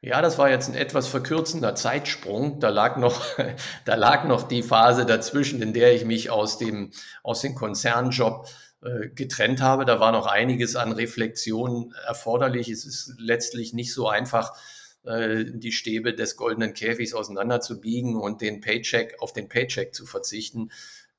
Ja, 0.02 0.22
das 0.22 0.38
war 0.38 0.50
jetzt 0.50 0.68
ein 0.68 0.76
etwas 0.76 1.08
verkürzender 1.08 1.76
Zeitsprung. 1.76 2.60
Da 2.60 2.70
lag 2.70 2.98
noch, 2.98 3.24
da 3.86 3.96
lag 3.96 4.26
noch 4.26 4.44
die 4.48 4.64
Phase 4.64 5.06
dazwischen, 5.06 5.62
in 5.62 5.74
der 5.74 5.94
ich 5.94 6.04
mich 6.04 6.30
aus 6.30 6.58
dem, 6.58 6.92
aus 7.24 7.42
dem 7.42 7.56
Konzernjob 7.56 8.48
äh, 8.82 9.08
getrennt 9.10 9.62
habe. 9.62 9.86
Da 9.86 10.00
war 10.02 10.12
noch 10.12 10.26
einiges 10.28 10.76
an 10.76 10.92
Reflexion 10.92 11.94
erforderlich. 12.06 12.68
Es 12.68 12.86
ist 12.86 13.14
letztlich 13.18 13.74
nicht 13.74 13.94
so 13.94 14.10
einfach, 14.10 14.58
äh, 15.06 15.46
die 15.46 15.72
Stäbe 15.72 16.14
des 16.14 16.36
goldenen 16.36 16.74
Käfigs 16.74 17.14
auseinanderzubiegen 17.14 18.16
und 18.16 18.42
den 18.42 18.62
Paycheck 18.62 19.22
auf 19.22 19.34
den 19.34 19.50
Paycheck 19.50 19.94
zu 19.94 20.06
verzichten, 20.06 20.72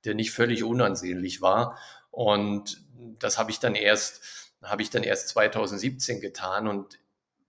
der 0.05 0.15
nicht 0.15 0.31
völlig 0.31 0.65
unansehnlich 0.65 1.41
war. 1.41 1.79
Und 2.11 2.83
das 3.19 3.39
habe 3.39 3.51
ich 3.51 3.61
dann 3.61 3.75
erst, 3.75 4.53
habe 4.63 4.83
ich 4.83 4.91
dann 4.91 5.03
erst 5.03 5.29
2017 5.29 6.21
getan. 6.21 6.69
Und 6.69 6.99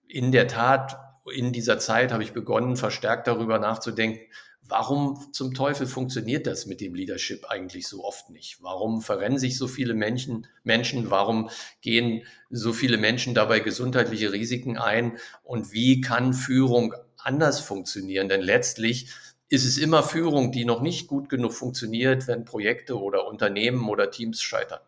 in 0.08 0.32
der 0.32 0.48
Tat, 0.48 0.98
in 1.34 1.54
dieser 1.54 1.80
Zeit 1.80 2.12
habe 2.12 2.24
ich 2.24 2.34
begonnen, 2.34 2.78
verstärkt 2.78 3.28
darüber 3.28 3.60
nachzudenken, 3.60 4.22
warum 4.68 5.32
zum 5.32 5.54
Teufel 5.54 5.88
funktioniert 5.88 6.48
das 6.48 6.66
mit 6.66 6.82
dem 6.82 6.96
Leadership 6.96 7.46
eigentlich 7.46 7.88
so 7.88 8.04
oft 8.04 8.30
nicht? 8.30 8.62
Warum 8.62 9.02
verrennen 9.02 9.38
sich 9.38 9.58
so 9.58 9.68
viele 9.68 9.94
Menschen, 9.94 10.48
Menschen? 10.64 11.12
Warum 11.12 11.50
gehen 11.82 12.24
so 12.50 12.74
viele 12.74 12.98
Menschen 12.98 13.34
dabei 13.36 13.60
gesundheitliche 13.60 14.32
Risiken 14.32 14.78
ein? 14.78 15.18
Und 15.44 15.72
wie 15.72 16.02
kann 16.02 16.34
Führung 16.34 16.94
anders 17.18 17.60
funktionieren? 17.60 18.30
Denn 18.30 18.42
letztlich 18.42 19.10
ist 19.50 19.66
es 19.66 19.78
immer 19.78 20.04
Führung, 20.04 20.52
die 20.52 20.66
noch 20.66 20.82
nicht 20.82 21.08
gut 21.08 21.30
genug 21.30 21.54
funktioniert, 21.54 22.28
wenn 22.28 22.46
Projekte 22.46 23.00
oder 23.00 23.28
Unternehmen 23.28 23.88
oder 23.90 24.10
Teams 24.10 24.42
scheitern. 24.42 24.80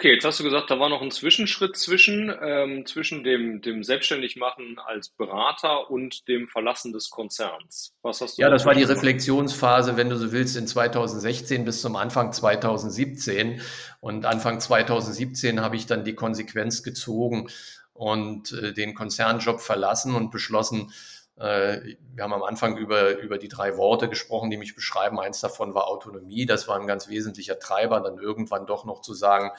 Okay, 0.00 0.14
jetzt 0.14 0.24
hast 0.24 0.40
du 0.40 0.44
gesagt, 0.44 0.70
da 0.70 0.80
war 0.80 0.88
noch 0.88 1.02
ein 1.02 1.10
Zwischenschritt 1.10 1.76
zwischen, 1.76 2.34
ähm, 2.40 2.86
zwischen 2.86 3.22
dem, 3.22 3.60
dem 3.60 3.84
Selbstständigmachen 3.84 4.78
als 4.78 5.10
Berater 5.10 5.90
und 5.90 6.26
dem 6.26 6.48
Verlassen 6.48 6.94
des 6.94 7.10
Konzerns. 7.10 7.92
Was 8.00 8.22
hast 8.22 8.38
du? 8.38 8.40
Ja, 8.40 8.48
das 8.48 8.64
war 8.64 8.74
die 8.74 8.82
Reflexionsphase, 8.82 9.98
wenn 9.98 10.08
du 10.08 10.16
so 10.16 10.32
willst, 10.32 10.56
in 10.56 10.66
2016 10.66 11.66
bis 11.66 11.82
zum 11.82 11.96
Anfang 11.96 12.32
2017. 12.32 13.60
Und 14.00 14.24
Anfang 14.24 14.58
2017 14.58 15.60
habe 15.60 15.76
ich 15.76 15.84
dann 15.84 16.02
die 16.02 16.14
Konsequenz 16.14 16.82
gezogen 16.82 17.50
und 17.92 18.52
äh, 18.52 18.72
den 18.72 18.94
Konzernjob 18.94 19.60
verlassen 19.60 20.14
und 20.14 20.30
beschlossen, 20.30 20.94
äh, 21.40 21.96
wir 22.14 22.24
haben 22.24 22.34
am 22.34 22.42
Anfang 22.42 22.76
über, 22.76 23.18
über 23.18 23.38
die 23.38 23.48
drei 23.48 23.76
Worte 23.76 24.08
gesprochen, 24.08 24.50
die 24.50 24.58
mich 24.58 24.74
beschreiben. 24.74 25.18
Eins 25.18 25.40
davon 25.40 25.74
war 25.74 25.88
Autonomie. 25.88 26.44
Das 26.44 26.68
war 26.68 26.78
ein 26.78 26.86
ganz 26.86 27.08
wesentlicher 27.08 27.58
Treiber, 27.58 28.00
dann 28.00 28.18
irgendwann 28.18 28.66
doch 28.66 28.84
noch 28.84 29.00
zu 29.00 29.14
sagen, 29.14 29.50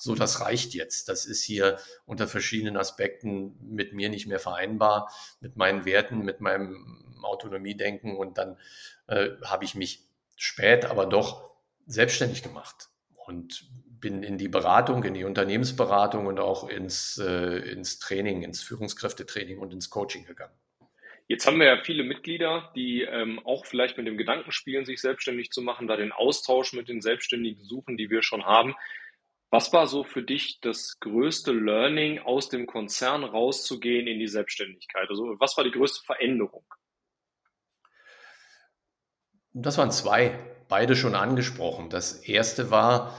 so, 0.00 0.14
das 0.14 0.40
reicht 0.40 0.74
jetzt. 0.74 1.08
Das 1.08 1.26
ist 1.26 1.42
hier 1.42 1.78
unter 2.06 2.28
verschiedenen 2.28 2.76
Aspekten 2.76 3.56
mit 3.60 3.92
mir 3.92 4.08
nicht 4.08 4.28
mehr 4.28 4.38
vereinbar, 4.38 5.12
mit 5.40 5.56
meinen 5.56 5.84
Werten, 5.84 6.24
mit 6.24 6.40
meinem 6.40 7.18
Autonomiedenken. 7.22 8.16
Und 8.16 8.38
dann 8.38 8.56
äh, 9.08 9.30
habe 9.44 9.64
ich 9.64 9.74
mich 9.74 10.04
spät, 10.36 10.84
aber 10.84 11.06
doch 11.06 11.50
selbstständig 11.86 12.44
gemacht 12.44 12.90
und 13.26 13.64
bin 14.00 14.22
in 14.22 14.38
die 14.38 14.46
Beratung, 14.46 15.02
in 15.02 15.14
die 15.14 15.24
Unternehmensberatung 15.24 16.26
und 16.26 16.38
auch 16.38 16.68
ins, 16.68 17.18
äh, 17.18 17.58
ins 17.72 17.98
Training, 17.98 18.42
ins 18.42 18.62
Führungskräftetraining 18.62 19.58
und 19.58 19.72
ins 19.72 19.90
Coaching 19.90 20.24
gegangen. 20.24 20.54
Jetzt 21.26 21.44
haben 21.44 21.58
wir 21.58 21.66
ja 21.66 21.82
viele 21.82 22.04
Mitglieder, 22.04 22.72
die 22.76 23.02
ähm, 23.02 23.40
auch 23.44 23.66
vielleicht 23.66 23.98
mit 23.98 24.06
dem 24.06 24.16
Gedanken 24.16 24.52
spielen, 24.52 24.86
sich 24.86 25.00
selbstständig 25.00 25.50
zu 25.50 25.60
machen, 25.60 25.88
da 25.88 25.96
den 25.96 26.12
Austausch 26.12 26.72
mit 26.72 26.88
den 26.88 27.02
Selbstständigen 27.02 27.64
suchen, 27.64 27.96
die 27.96 28.10
wir 28.10 28.22
schon 28.22 28.46
haben. 28.46 28.76
Was 29.50 29.72
war 29.72 29.86
so 29.86 30.04
für 30.04 30.22
dich 30.22 30.60
das 30.60 31.00
größte 31.00 31.52
Learning, 31.52 32.18
aus 32.18 32.50
dem 32.50 32.66
Konzern 32.66 33.24
rauszugehen 33.24 34.06
in 34.06 34.18
die 34.18 34.28
Selbstständigkeit? 34.28 35.08
Also 35.08 35.36
was 35.38 35.56
war 35.56 35.64
die 35.64 35.70
größte 35.70 36.04
Veränderung? 36.04 36.64
Das 39.54 39.78
waren 39.78 39.90
zwei, 39.90 40.38
beide 40.68 40.94
schon 40.94 41.14
angesprochen. 41.14 41.88
Das 41.88 42.12
erste 42.12 42.70
war, 42.70 43.16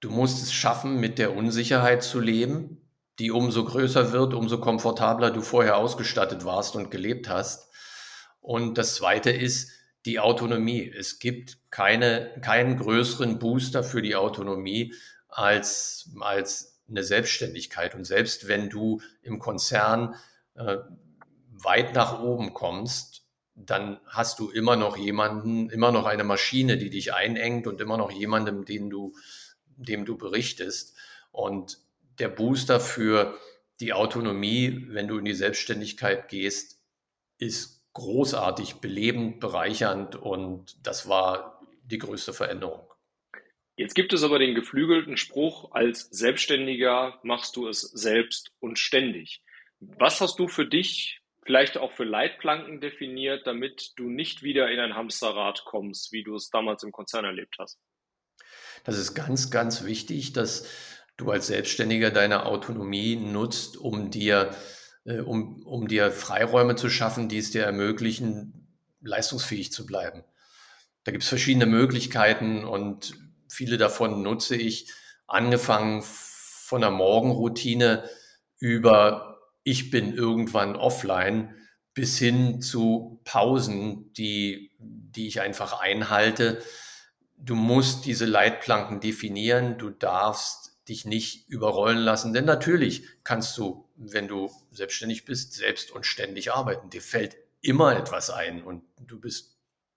du 0.00 0.10
musst 0.10 0.42
es 0.42 0.52
schaffen, 0.52 1.00
mit 1.00 1.18
der 1.18 1.36
Unsicherheit 1.36 2.04
zu 2.04 2.20
leben, 2.20 2.88
die 3.18 3.32
umso 3.32 3.64
größer 3.64 4.12
wird, 4.12 4.32
umso 4.32 4.60
komfortabler 4.60 5.32
du 5.32 5.40
vorher 5.40 5.76
ausgestattet 5.76 6.44
warst 6.44 6.76
und 6.76 6.90
gelebt 6.90 7.28
hast. 7.28 7.68
Und 8.40 8.78
das 8.78 8.94
zweite 8.94 9.30
ist 9.30 9.72
die 10.06 10.20
Autonomie. 10.20 10.88
Es 10.88 11.18
gibt 11.18 11.58
keine, 11.70 12.32
keinen 12.42 12.78
größeren 12.78 13.38
Booster 13.38 13.82
für 13.82 14.02
die 14.02 14.14
Autonomie 14.14 14.94
als, 15.34 16.10
als 16.20 16.80
eine 16.88 17.02
Selbstständigkeit. 17.02 17.94
Und 17.94 18.04
selbst 18.04 18.48
wenn 18.48 18.70
du 18.70 19.00
im 19.22 19.38
Konzern 19.38 20.14
äh, 20.54 20.78
weit 21.50 21.94
nach 21.94 22.20
oben 22.20 22.54
kommst, 22.54 23.24
dann 23.54 24.00
hast 24.06 24.40
du 24.40 24.50
immer 24.50 24.76
noch 24.76 24.96
jemanden, 24.96 25.70
immer 25.70 25.92
noch 25.92 26.06
eine 26.06 26.24
Maschine, 26.24 26.76
die 26.76 26.90
dich 26.90 27.14
einengt 27.14 27.66
und 27.66 27.80
immer 27.80 27.96
noch 27.96 28.10
jemandem, 28.10 28.64
den 28.64 28.90
du, 28.90 29.14
dem 29.76 30.04
du 30.04 30.16
berichtest. 30.16 30.94
Und 31.30 31.78
der 32.18 32.28
Booster 32.28 32.80
für 32.80 33.38
die 33.80 33.92
Autonomie, 33.92 34.86
wenn 34.88 35.08
du 35.08 35.18
in 35.18 35.24
die 35.24 35.34
Selbstständigkeit 35.34 36.28
gehst, 36.28 36.78
ist 37.38 37.82
großartig, 37.92 38.76
belebend, 38.76 39.40
bereichernd 39.40 40.16
und 40.16 40.76
das 40.86 41.08
war 41.08 41.60
die 41.84 41.98
größte 41.98 42.32
Veränderung. 42.32 42.93
Jetzt 43.76 43.94
gibt 43.94 44.12
es 44.12 44.22
aber 44.22 44.38
den 44.38 44.54
geflügelten 44.54 45.16
Spruch, 45.16 45.72
als 45.72 46.02
Selbstständiger 46.10 47.18
machst 47.22 47.56
du 47.56 47.66
es 47.66 47.80
selbst 47.80 48.52
und 48.60 48.78
ständig. 48.78 49.42
Was 49.80 50.20
hast 50.20 50.38
du 50.38 50.46
für 50.46 50.66
dich 50.66 51.20
vielleicht 51.44 51.76
auch 51.76 51.92
für 51.92 52.04
Leitplanken 52.04 52.80
definiert, 52.80 53.46
damit 53.46 53.92
du 53.96 54.08
nicht 54.08 54.42
wieder 54.42 54.70
in 54.70 54.78
ein 54.78 54.94
Hamsterrad 54.94 55.64
kommst, 55.64 56.12
wie 56.12 56.22
du 56.22 56.36
es 56.36 56.50
damals 56.50 56.82
im 56.84 56.92
Konzern 56.92 57.24
erlebt 57.24 57.56
hast? 57.58 57.78
Das 58.84 58.96
ist 58.96 59.14
ganz, 59.14 59.50
ganz 59.50 59.84
wichtig, 59.84 60.32
dass 60.32 60.68
du 61.16 61.30
als 61.30 61.48
Selbstständiger 61.48 62.10
deine 62.10 62.46
Autonomie 62.46 63.16
nutzt, 63.16 63.76
um 63.76 64.10
dir, 64.10 64.54
äh, 65.04 65.20
um, 65.20 65.62
um 65.66 65.88
dir 65.88 66.10
Freiräume 66.10 66.76
zu 66.76 66.90
schaffen, 66.90 67.28
die 67.28 67.38
es 67.38 67.50
dir 67.50 67.64
ermöglichen, 67.64 68.68
leistungsfähig 69.00 69.72
zu 69.72 69.84
bleiben. 69.84 70.24
Da 71.04 71.12
gibt 71.12 71.24
es 71.24 71.28
verschiedene 71.28 71.66
Möglichkeiten 71.66 72.64
und 72.64 73.14
viele 73.54 73.78
davon 73.78 74.22
nutze 74.22 74.56
ich, 74.56 74.90
angefangen 75.26 76.02
von 76.02 76.80
der 76.80 76.90
Morgenroutine 76.90 78.08
über 78.58 79.38
ich 79.62 79.90
bin 79.90 80.14
irgendwann 80.14 80.76
offline 80.76 81.54
bis 81.94 82.18
hin 82.18 82.60
zu 82.60 83.20
Pausen, 83.24 84.12
die, 84.14 84.72
die 84.78 85.28
ich 85.28 85.40
einfach 85.40 85.80
einhalte. 85.80 86.62
Du 87.36 87.54
musst 87.54 88.04
diese 88.04 88.26
Leitplanken 88.26 89.00
definieren, 89.00 89.78
du 89.78 89.90
darfst 89.90 90.76
dich 90.88 91.04
nicht 91.04 91.48
überrollen 91.48 91.98
lassen, 91.98 92.34
denn 92.34 92.44
natürlich 92.44 93.04
kannst 93.22 93.56
du, 93.56 93.88
wenn 93.96 94.28
du 94.28 94.50
selbstständig 94.70 95.24
bist, 95.24 95.54
selbst 95.54 95.90
und 95.92 96.04
ständig 96.04 96.52
arbeiten. 96.52 96.90
Dir 96.90 97.00
fällt 97.00 97.36
immer 97.60 97.96
etwas 97.96 98.28
ein 98.28 98.62
und 98.62 98.82
du 98.98 99.18
bist 99.18 99.53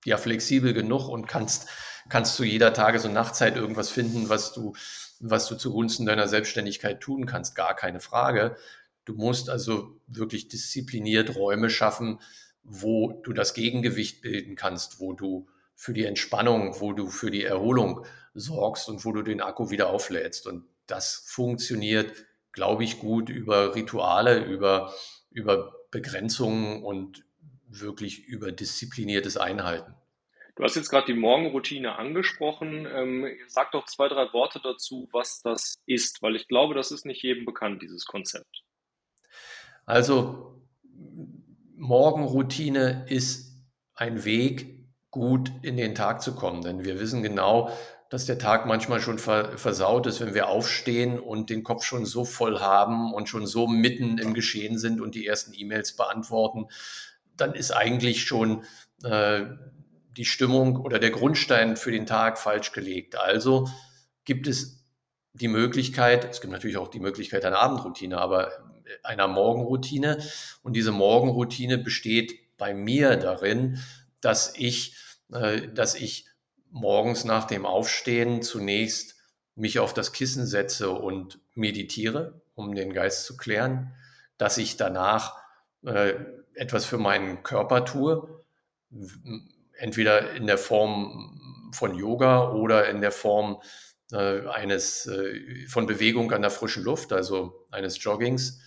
ja 0.08 0.17
flexibel 0.17 0.74
genug 0.74 1.08
und 1.08 1.28
kannst 1.28 1.67
kannst 2.10 2.36
zu 2.36 2.43
jeder 2.43 2.74
Tages- 2.74 3.06
und 3.06 3.13
Nachtzeit 3.13 3.56
irgendwas 3.56 3.89
finden, 3.89 4.30
was 4.30 4.54
du, 4.54 4.74
was 5.20 5.48
du 5.48 5.56
zugunsten 5.56 6.06
deiner 6.06 6.28
Selbstständigkeit 6.28 7.02
tun 7.02 7.26
kannst. 7.26 7.56
Gar 7.56 7.76
keine 7.76 8.00
Frage. 8.00 8.56
Du 9.06 9.13
musst 9.13 9.50
also 9.50 10.00
wirklich 10.08 10.48
diszipliniert 10.48 11.36
Räume 11.36 11.70
schaffen, 11.70 12.20
wo 12.63 13.22
du 13.24 13.34
das 13.34 13.54
Gegengewicht 13.54 14.22
bilden 14.22 14.56
kannst, 14.56 15.00
wo 15.00 15.13
du 15.13 15.48
für 15.76 15.93
die 15.93 16.06
Entspannung, 16.06 16.80
wo 16.80 16.93
du 16.93 17.08
für 17.08 17.32
die 17.32 17.43
Erholung 17.43 18.06
sorgst 18.34 18.89
und 18.89 19.06
wo 19.06 19.12
du 19.12 19.22
den 19.22 19.41
Akku 19.41 19.70
wieder 19.70 19.89
auflädst. 19.89 20.48
Und 20.48 20.65
das 20.88 21.24
funktioniert, 21.26 22.13
glaube 22.52 22.84
ich, 22.84 23.00
gut 23.00 23.30
über 23.30 23.76
Rituale, 23.76 24.43
über, 24.43 24.93
über 25.30 25.74
Begrenzungen 25.91 26.84
und 26.84 27.24
wirklich 27.67 28.26
über 28.26 28.52
diszipliniertes 28.52 29.38
Einhalten. 29.38 29.97
Du 30.58 30.63
hast 30.63 30.76
jetzt 30.76 30.89
gerade 30.89 31.06
die 31.06 31.20
Morgenroutine 31.20 31.98
angesprochen. 31.98 32.88
Ähm, 32.91 33.28
sag 33.48 33.72
doch 33.72 33.86
zwei, 33.86 34.08
drei 34.08 34.34
Worte 34.34 34.60
dazu, 34.62 35.08
was 35.12 35.41
das 35.43 35.76
ist, 35.86 36.24
weil 36.24 36.36
ich 36.36 36.48
glaube, 36.48 36.74
das 36.74 36.91
ist 36.91 37.06
nicht 37.06 37.22
jedem 37.22 37.46
bekannt, 37.46 37.84
dieses 37.84 38.06
Konzept. 38.06 38.63
Also 39.86 40.60
Morgenroutine 41.76 43.06
ist 43.08 43.56
ein 43.93 44.26
Weg, 44.26 44.88
gut 45.12 45.52
in 45.62 45.78
den 45.78 45.93
Tag 45.93 46.24
zu 46.24 46.34
kommen, 46.34 46.63
denn 46.63 46.84
wir 46.84 47.00
wissen 47.00 47.22
genau, 47.22 47.72
dass 48.10 48.26
der 48.26 48.39
Tag 48.39 48.65
manchmal 48.65 49.00
schon 49.00 49.20
versaut 49.20 50.08
ist, 50.08 50.22
wenn 50.22 50.34
wir 50.34 50.48
aufstehen 50.48 51.20
und 51.20 51.52
den 51.52 51.63
Kopf 51.63 51.84
schon 51.84 52.06
so 52.06 52.26
voll 52.26 52.60
haben 52.60 53.13
und 53.13 53.30
schon 53.30 53.46
so 53.46 53.67
mitten 53.67 54.17
im 54.17 54.34
Geschehen 54.34 54.80
sind 54.80 55.02
und 55.02 55.13
die 55.13 55.28
ersten 55.28 55.54
E-Mails 55.54 55.96
beantworten, 55.96 56.67
dann 57.36 57.54
ist 57.54 57.72
eigentlich 57.72 58.24
schon 58.24 58.63
äh, 59.04 59.46
die 60.18 60.26
Stimmung 60.26 60.78
oder 60.78 61.00
der 61.00 61.12
Grundstein 61.12 61.78
für 61.78 61.92
den 61.92 62.06
Tag 62.06 62.40
falsch 62.40 62.72
gelegt. 62.72 63.16
Also 63.16 63.70
gibt 64.26 64.48
es 64.48 64.84
die 65.34 65.48
Möglichkeit, 65.48 66.26
es 66.30 66.42
gibt 66.42 66.52
natürlich 66.52 66.78
auch 66.78 66.88
die 66.88 67.00
Möglichkeit 67.00 67.46
einer 67.46 67.60
Abendroutine, 67.60 68.18
aber 68.18 68.52
einer 69.04 69.28
Morgenroutine. 69.28 70.18
Und 70.64 70.74
diese 70.74 70.92
Morgenroutine 70.92 71.78
besteht 71.78 72.58
bei 72.58 72.74
mir 72.74 73.16
darin, 73.16 73.80
dass 74.20 74.54
ich, 74.56 74.96
äh, 75.32 75.68
dass 75.68 75.96
ich 75.96 76.26
morgens 76.72 77.24
nach 77.24 77.46
dem 77.46 77.66
Aufstehen 77.66 78.42
zunächst 78.42 79.16
mich 79.56 79.80
auf 79.80 79.94
das 79.94 80.12
Kissen 80.12 80.46
setze 80.46 80.90
und 80.92 81.40
meditiere, 81.54 82.42
um 82.56 82.76
den 82.76 82.94
Geist 82.94 83.26
zu 83.26 83.38
klären, 83.38 83.94
dass 84.38 84.58
ich 84.58 84.78
danach 84.78 85.36
äh, 85.86 86.14
etwas 86.54 86.86
für 86.86 86.98
meinen 86.98 87.44
Körper 87.44 87.86
tue, 87.86 88.44
entweder 89.78 90.34
in 90.34 90.48
der 90.48 90.58
Form 90.58 91.72
von 91.74 91.96
Yoga 91.96 92.52
oder 92.52 92.90
in 92.90 93.02
der 93.02 93.12
Form 93.12 93.62
äh, 94.12 94.48
eines 94.48 95.06
äh, 95.08 95.68
von 95.68 95.86
Bewegung 95.86 96.32
an 96.32 96.42
der 96.42 96.52
frischen 96.52 96.84
Luft, 96.84 97.13
also 97.13 97.68
eines 97.72 98.02
Joggings. 98.04 98.62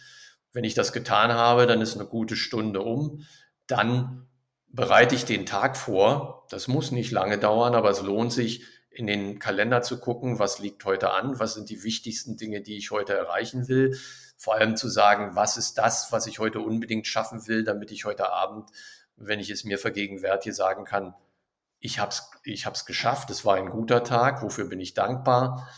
Wenn 0.53 0.65
ich 0.65 0.75
das 0.75 0.93
getan 0.93 1.33
habe, 1.33 1.67
dann 1.67 1.81
ist 1.81 1.95
eine 1.95 2.07
gute 2.07 2.37
Stunde 2.37 2.83
um. 2.83 3.25
Dann 3.67 4.29
bereite 4.69 5.15
ich 5.15 5.25
den 5.25 5.47
Tag 5.47 5.77
vor. 5.77 6.47
Das 6.51 6.69
muss 6.69 6.91
nicht 6.91 7.11
lange 7.11 7.39
dauern, 7.39 7.75
aber 7.75 7.91
es 7.91 8.03
lohnt 8.03 8.33
sich, 8.33 8.65
in 8.91 9.07
den 9.07 9.39
Kalender 9.39 9.83
zu 9.83 10.01
gucken, 10.01 10.39
was 10.39 10.59
liegt 10.59 10.85
heute 10.85 11.13
an, 11.13 11.39
was 11.39 11.55
sind 11.55 11.71
die 11.71 11.85
wichtigsten 11.85 12.37
Dinge, 12.37 12.61
die 12.61 12.77
ich 12.77 12.91
heute 12.91 13.15
erreichen 13.15 13.69
will. 13.69 13.97
Vor 14.37 14.55
allem 14.55 14.77
zu 14.77 14.89
sagen, 14.89 15.37
was 15.37 15.57
ist 15.57 15.79
das, 15.79 16.13
was 16.13 16.27
ich 16.27 16.39
heute 16.39 16.61
unbedingt 16.61 17.07
schaffen 17.07 17.47
will, 17.47 17.63
damit 17.63 17.93
ich 17.93 18.05
heute 18.05 18.33
Abend 18.33 18.69
wenn 19.21 19.39
ich 19.39 19.51
es 19.51 19.65
mir 19.65 19.79
vergegenwärtige, 19.79 20.55
sagen 20.55 20.85
kann, 20.85 21.15
ich 21.79 21.99
habe 21.99 22.11
es 22.11 22.31
ich 22.45 22.67
hab's 22.67 22.87
geschafft, 22.87 23.31
es 23.31 23.45
war 23.45 23.57
ein 23.57 23.71
guter 23.71 24.03
Tag, 24.03 24.43
wofür 24.43 24.65
bin 24.65 24.81
ich 24.81 24.95
dankbar. 24.95 25.69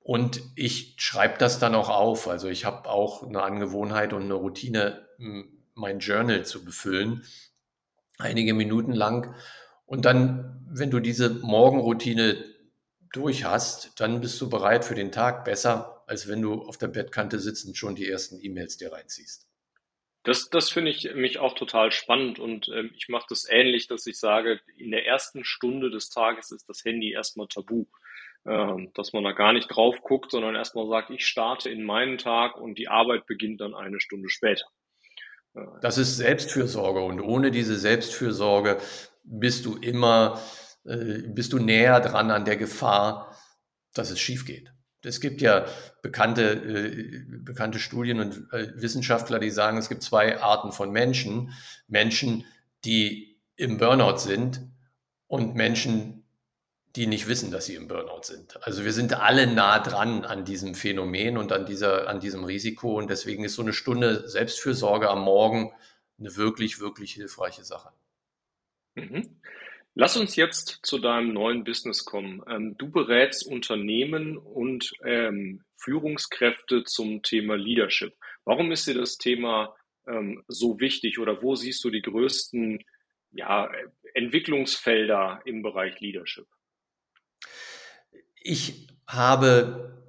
Und 0.00 0.40
ich 0.56 0.94
schreibe 0.98 1.38
das 1.38 1.58
dann 1.58 1.74
auch 1.74 1.90
auf. 1.90 2.28
Also 2.28 2.48
ich 2.48 2.64
habe 2.64 2.88
auch 2.88 3.22
eine 3.22 3.42
Angewohnheit 3.42 4.14
und 4.14 4.22
eine 4.22 4.34
Routine, 4.34 5.06
mein 5.74 5.98
Journal 5.98 6.46
zu 6.46 6.64
befüllen, 6.64 7.24
einige 8.16 8.54
Minuten 8.54 8.92
lang. 8.92 9.34
Und 9.84 10.06
dann, 10.06 10.66
wenn 10.70 10.90
du 10.90 11.00
diese 11.00 11.30
Morgenroutine 11.30 12.42
durch 13.12 13.44
hast, 13.44 14.00
dann 14.00 14.20
bist 14.20 14.40
du 14.40 14.48
bereit 14.48 14.84
für 14.84 14.94
den 14.94 15.12
Tag 15.12 15.44
besser, 15.44 16.04
als 16.06 16.26
wenn 16.26 16.42
du 16.42 16.62
auf 16.62 16.78
der 16.78 16.88
Bettkante 16.88 17.38
sitzend 17.38 17.76
schon 17.76 17.94
die 17.94 18.08
ersten 18.08 18.38
E-Mails 18.40 18.76
dir 18.78 18.92
reinziehst. 18.92 19.47
Das, 20.24 20.50
das 20.50 20.70
finde 20.70 20.90
ich 20.90 21.14
mich 21.14 21.38
auch 21.38 21.54
total 21.54 21.92
spannend 21.92 22.38
und 22.38 22.68
ähm, 22.74 22.90
ich 22.96 23.08
mache 23.08 23.26
das 23.28 23.46
ähnlich, 23.48 23.86
dass 23.86 24.06
ich 24.06 24.18
sage, 24.18 24.60
in 24.76 24.90
der 24.90 25.06
ersten 25.06 25.44
Stunde 25.44 25.90
des 25.90 26.10
Tages 26.10 26.50
ist 26.50 26.68
das 26.68 26.84
Handy 26.84 27.12
erstmal 27.12 27.48
tabu. 27.48 27.86
Ähm, 28.46 28.92
dass 28.94 29.12
man 29.12 29.24
da 29.24 29.32
gar 29.32 29.52
nicht 29.52 29.68
drauf 29.68 30.00
guckt, 30.00 30.30
sondern 30.30 30.54
erstmal 30.54 30.88
sagt, 30.88 31.10
ich 31.10 31.26
starte 31.26 31.68
in 31.68 31.82
meinen 31.82 32.16
Tag 32.16 32.56
und 32.56 32.78
die 32.78 32.88
Arbeit 32.88 33.26
beginnt 33.26 33.60
dann 33.60 33.74
eine 33.74 34.00
Stunde 34.00 34.30
später. 34.30 34.64
Äh, 35.54 35.66
das 35.82 35.98
ist 35.98 36.16
Selbstfürsorge 36.16 37.00
und 37.00 37.20
ohne 37.20 37.50
diese 37.50 37.76
Selbstfürsorge 37.76 38.78
bist 39.22 39.66
du 39.66 39.76
immer, 39.76 40.40
äh, 40.84 41.22
bist 41.26 41.52
du 41.52 41.58
näher 41.58 42.00
dran 42.00 42.30
an 42.30 42.44
der 42.44 42.56
Gefahr, 42.56 43.36
dass 43.92 44.10
es 44.10 44.20
schief 44.20 44.46
geht. 44.46 44.72
Es 45.02 45.20
gibt 45.20 45.40
ja 45.40 45.64
bekannte, 46.02 46.52
äh, 46.52 47.24
bekannte 47.28 47.78
Studien 47.78 48.20
und 48.20 48.52
äh, 48.52 48.72
Wissenschaftler, 48.74 49.38
die 49.38 49.50
sagen, 49.50 49.78
es 49.78 49.88
gibt 49.88 50.02
zwei 50.02 50.40
Arten 50.40 50.72
von 50.72 50.90
Menschen. 50.90 51.52
Menschen, 51.86 52.44
die 52.84 53.40
im 53.56 53.78
Burnout 53.78 54.18
sind 54.18 54.60
und 55.26 55.54
Menschen, 55.54 56.24
die 56.96 57.06
nicht 57.06 57.28
wissen, 57.28 57.50
dass 57.50 57.66
sie 57.66 57.74
im 57.74 57.86
Burnout 57.86 58.22
sind. 58.22 58.62
Also 58.64 58.84
wir 58.84 58.92
sind 58.92 59.14
alle 59.14 59.46
nah 59.46 59.78
dran 59.78 60.24
an 60.24 60.44
diesem 60.44 60.74
Phänomen 60.74 61.36
und 61.36 61.52
an, 61.52 61.66
dieser, 61.66 62.08
an 62.08 62.18
diesem 62.18 62.44
Risiko. 62.44 62.98
Und 62.98 63.08
deswegen 63.08 63.44
ist 63.44 63.54
so 63.54 63.62
eine 63.62 63.72
Stunde 63.72 64.28
Selbstfürsorge 64.28 65.08
am 65.08 65.22
Morgen 65.22 65.72
eine 66.18 66.34
wirklich, 66.36 66.80
wirklich 66.80 67.12
hilfreiche 67.12 67.62
Sache. 67.62 67.90
Mhm. 68.94 69.40
Lass 70.00 70.16
uns 70.16 70.36
jetzt 70.36 70.78
zu 70.84 71.00
deinem 71.00 71.32
neuen 71.32 71.64
Business 71.64 72.04
kommen. 72.04 72.40
Ähm, 72.48 72.76
du 72.78 72.88
berätst 72.88 73.44
Unternehmen 73.44 74.36
und 74.38 74.92
ähm, 75.04 75.64
Führungskräfte 75.76 76.84
zum 76.84 77.24
Thema 77.24 77.56
Leadership. 77.56 78.16
Warum 78.44 78.70
ist 78.70 78.86
dir 78.86 78.94
das 78.94 79.18
Thema 79.18 79.74
ähm, 80.06 80.44
so 80.46 80.78
wichtig 80.78 81.18
oder 81.18 81.42
wo 81.42 81.56
siehst 81.56 81.82
du 81.82 81.90
die 81.90 82.02
größten 82.02 82.78
ja, 83.32 83.68
Entwicklungsfelder 84.14 85.42
im 85.46 85.62
Bereich 85.62 85.98
Leadership? 85.98 86.46
Ich 88.36 88.86
habe 89.04 90.00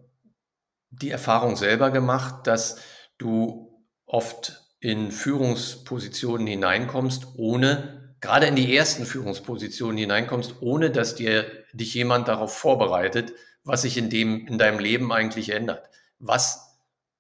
die 0.92 1.10
Erfahrung 1.10 1.56
selber 1.56 1.90
gemacht, 1.90 2.46
dass 2.46 2.80
du 3.18 3.84
oft 4.06 4.54
in 4.80 5.12
Führungspositionen 5.12 6.46
hineinkommst, 6.46 7.26
ohne 7.38 8.00
gerade 8.22 8.48
in 8.48 8.56
die 8.56 8.76
ersten 8.76 9.06
Führungspositionen 9.06 9.98
hineinkommst, 9.98 10.56
ohne 10.62 10.92
dass 10.92 11.16
dir 11.16 11.46
dich 11.74 11.94
jemand 11.94 12.28
darauf 12.28 12.56
vorbereitet, 12.56 13.34
was 13.64 13.84
sich 13.84 13.98
in 13.98 14.10
dem, 14.10 14.48
in 14.48 14.58
deinem 14.58 14.80
Leben 14.80 15.12
eigentlich 15.12 15.50
ändert. 15.50 15.90
Was 16.20 16.78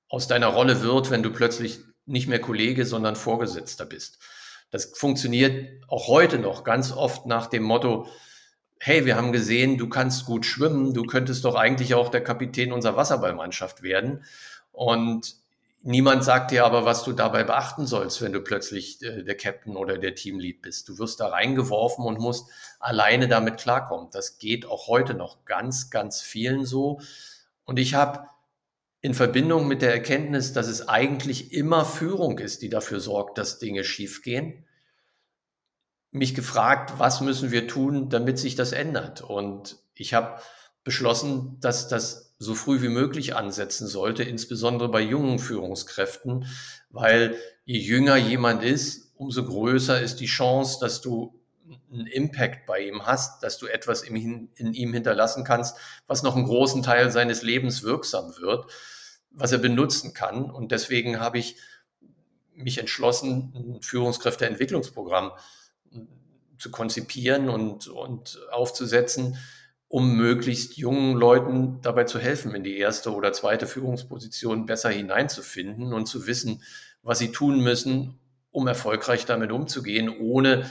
aus 0.09 0.27
deiner 0.27 0.47
Rolle 0.47 0.81
wird, 0.81 1.11
wenn 1.11 1.23
du 1.23 1.31
plötzlich 1.31 1.79
nicht 2.05 2.27
mehr 2.27 2.41
Kollege, 2.41 2.85
sondern 2.85 3.15
Vorgesetzter 3.15 3.85
bist. 3.85 4.19
Das 4.71 4.91
funktioniert 4.95 5.83
auch 5.87 6.07
heute 6.07 6.39
noch 6.39 6.63
ganz 6.63 6.91
oft 6.91 7.25
nach 7.25 7.47
dem 7.47 7.63
Motto, 7.63 8.07
hey, 8.79 9.05
wir 9.05 9.15
haben 9.15 9.31
gesehen, 9.31 9.77
du 9.77 9.89
kannst 9.89 10.25
gut 10.25 10.45
schwimmen, 10.45 10.93
du 10.93 11.03
könntest 11.03 11.43
doch 11.45 11.55
eigentlich 11.55 11.93
auch 11.93 12.09
der 12.09 12.23
Kapitän 12.23 12.71
unserer 12.71 12.95
Wasserballmannschaft 12.95 13.83
werden. 13.83 14.23
Und 14.71 15.35
Niemand 15.81 16.25
sagt 16.25 16.51
dir 16.51 16.65
aber, 16.65 16.83
was 16.83 17.03
du 17.03 17.13
dabei 17.13 17.45
beachten 17.45 17.87
sollst, 17.87 18.21
wenn 18.21 18.33
du 18.33 18.41
plötzlich 18.41 19.01
äh, 19.01 19.23
der 19.23 19.37
Captain 19.37 19.77
oder 19.77 19.97
der 19.97 20.13
Teamlead 20.13 20.61
bist. 20.61 20.89
Du 20.89 20.99
wirst 20.99 21.21
da 21.21 21.27
reingeworfen 21.27 22.03
und 22.03 22.19
musst 22.19 22.49
alleine 22.79 23.29
damit 23.29 23.57
klarkommen. 23.57 24.09
Das 24.11 24.39
geht 24.39 24.65
auch 24.65 24.87
heute 24.87 25.13
noch 25.13 25.45
ganz, 25.45 25.89
ganz 25.89 26.21
vielen 26.21 26.65
so. 26.65 26.99
Und 27.63 27.79
ich 27.79 27.93
habe 27.93 28.27
in 29.01 29.13
Verbindung 29.13 29.67
mit 29.69 29.81
der 29.81 29.93
Erkenntnis, 29.93 30.51
dass 30.51 30.67
es 30.67 30.89
eigentlich 30.89 31.53
immer 31.53 31.85
Führung 31.85 32.39
ist, 32.39 32.61
die 32.61 32.69
dafür 32.69 32.99
sorgt, 32.99 33.37
dass 33.37 33.59
Dinge 33.59 33.85
schiefgehen, 33.85 34.65
mich 36.11 36.35
gefragt, 36.35 36.93
was 36.97 37.21
müssen 37.21 37.51
wir 37.51 37.67
tun, 37.67 38.09
damit 38.09 38.37
sich 38.37 38.55
das 38.55 38.73
ändert. 38.73 39.21
Und 39.21 39.77
ich 39.93 40.13
habe 40.13 40.41
beschlossen, 40.89 41.55
dass 41.61 41.87
das 41.87 42.33
so 42.39 42.55
früh 42.55 42.81
wie 42.81 42.89
möglich 42.89 43.35
ansetzen 43.35 43.85
sollte, 43.85 44.23
insbesondere 44.23 44.89
bei 44.89 45.01
jungen 45.01 45.37
Führungskräften, 45.37 46.47
weil 46.89 47.35
je 47.63 47.77
jünger 47.77 48.15
jemand 48.15 48.63
ist, 48.63 49.11
umso 49.15 49.45
größer 49.45 50.01
ist 50.01 50.19
die 50.19 50.25
Chance, 50.25 50.79
dass 50.81 51.01
du 51.01 51.39
einen 51.93 52.07
Impact 52.07 52.65
bei 52.65 52.79
ihm 52.87 53.05
hast, 53.05 53.43
dass 53.43 53.59
du 53.59 53.67
etwas 53.67 54.01
in, 54.01 54.49
ihm 54.55 54.91
hinterlassen 54.91 55.43
kannst, 55.43 55.77
was 56.07 56.23
noch 56.23 56.35
einen 56.35 56.45
großen 56.45 56.81
Teil 56.81 57.11
seines 57.11 57.43
Lebens 57.43 57.83
wirksam 57.83 58.35
wird, 58.39 58.65
was 59.29 59.51
er 59.51 59.59
benutzen 59.59 60.15
kann. 60.15 60.49
Und 60.49 60.71
deswegen 60.71 61.19
habe 61.19 61.37
ich 61.37 61.57
mich 62.55 62.79
entschlossen, 62.79 63.53
ein 63.53 63.81
Führungskräfteentwicklungsprogramm 63.83 65.33
zu 66.57 66.71
konzipieren 66.71 67.47
und, 67.47 67.87
und 67.89 68.39
aufzusetzen, 68.49 69.37
um 69.89 70.15
möglichst 70.15 70.77
jungen 70.77 71.17
Leuten 71.17 71.81
dabei 71.81 72.03
zu 72.03 72.19
helfen, 72.19 72.53
in 72.53 72.63
die 72.63 72.77
erste 72.77 73.13
oder 73.13 73.33
zweite 73.33 73.65
Führungsposition 73.65 74.67
besser 74.67 74.89
hineinzufinden 74.89 75.93
und 75.93 76.05
zu 76.05 76.27
wissen, 76.27 76.61
was 77.01 77.17
sie 77.19 77.31
tun 77.31 77.59
müssen, 77.61 78.19
um 78.51 78.67
erfolgreich 78.67 79.25
damit 79.25 79.51
umzugehen, 79.51 80.09
ohne 80.09 80.69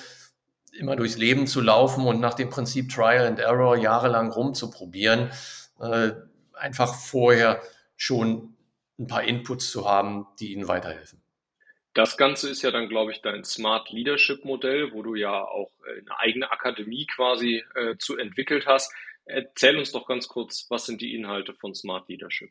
immer 0.73 0.95
durchs 0.95 1.17
Leben 1.17 1.49
zu 1.49 1.61
laufen 1.61 2.07
und 2.07 2.21
nach 2.21 2.35
dem 2.35 2.49
Prinzip 2.49 2.91
Trial 2.91 3.27
and 3.27 3.41
Error 3.41 3.77
jahrelang 3.77 4.31
rumzuprobieren, 4.31 5.31
äh, 5.81 6.13
einfach 6.53 6.95
vorher 6.95 7.61
schon 7.97 8.55
ein 9.01 9.09
paar 9.09 9.25
Inputs 9.25 9.71
zu 9.71 9.89
haben, 9.89 10.27
die 10.39 10.53
ihnen 10.53 10.69
weiterhelfen. 10.69 11.21
Das 11.99 12.17
Ganze 12.17 12.49
ist 12.49 12.63
ja 12.63 12.71
dann, 12.71 12.89
glaube 12.89 13.11
ich, 13.11 13.23
dein 13.23 13.43
Smart 13.43 13.91
Leadership 13.91 14.45
Modell, 14.45 14.93
wo 14.93 15.03
du 15.03 15.17
ja 15.17 15.43
auch 15.43 15.73
äh, 15.85 15.99
eine 15.99 16.21
eigene 16.21 16.53
Akademie 16.53 17.07
quasi 17.07 17.65
äh, 17.75 17.97
zu 17.99 18.17
entwickelt 18.17 18.67
hast. 18.69 18.93
Erzähl 19.25 19.77
uns 19.77 19.91
doch 19.91 20.07
ganz 20.07 20.29
kurz, 20.29 20.67
was 20.69 20.87
sind 20.87 21.01
die 21.01 21.17
Inhalte 21.17 21.55
von 21.55 21.75
Smart 21.75 22.09
Leadership? 22.09 22.51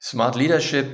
Smart 0.00 0.36
Leadership 0.36 0.86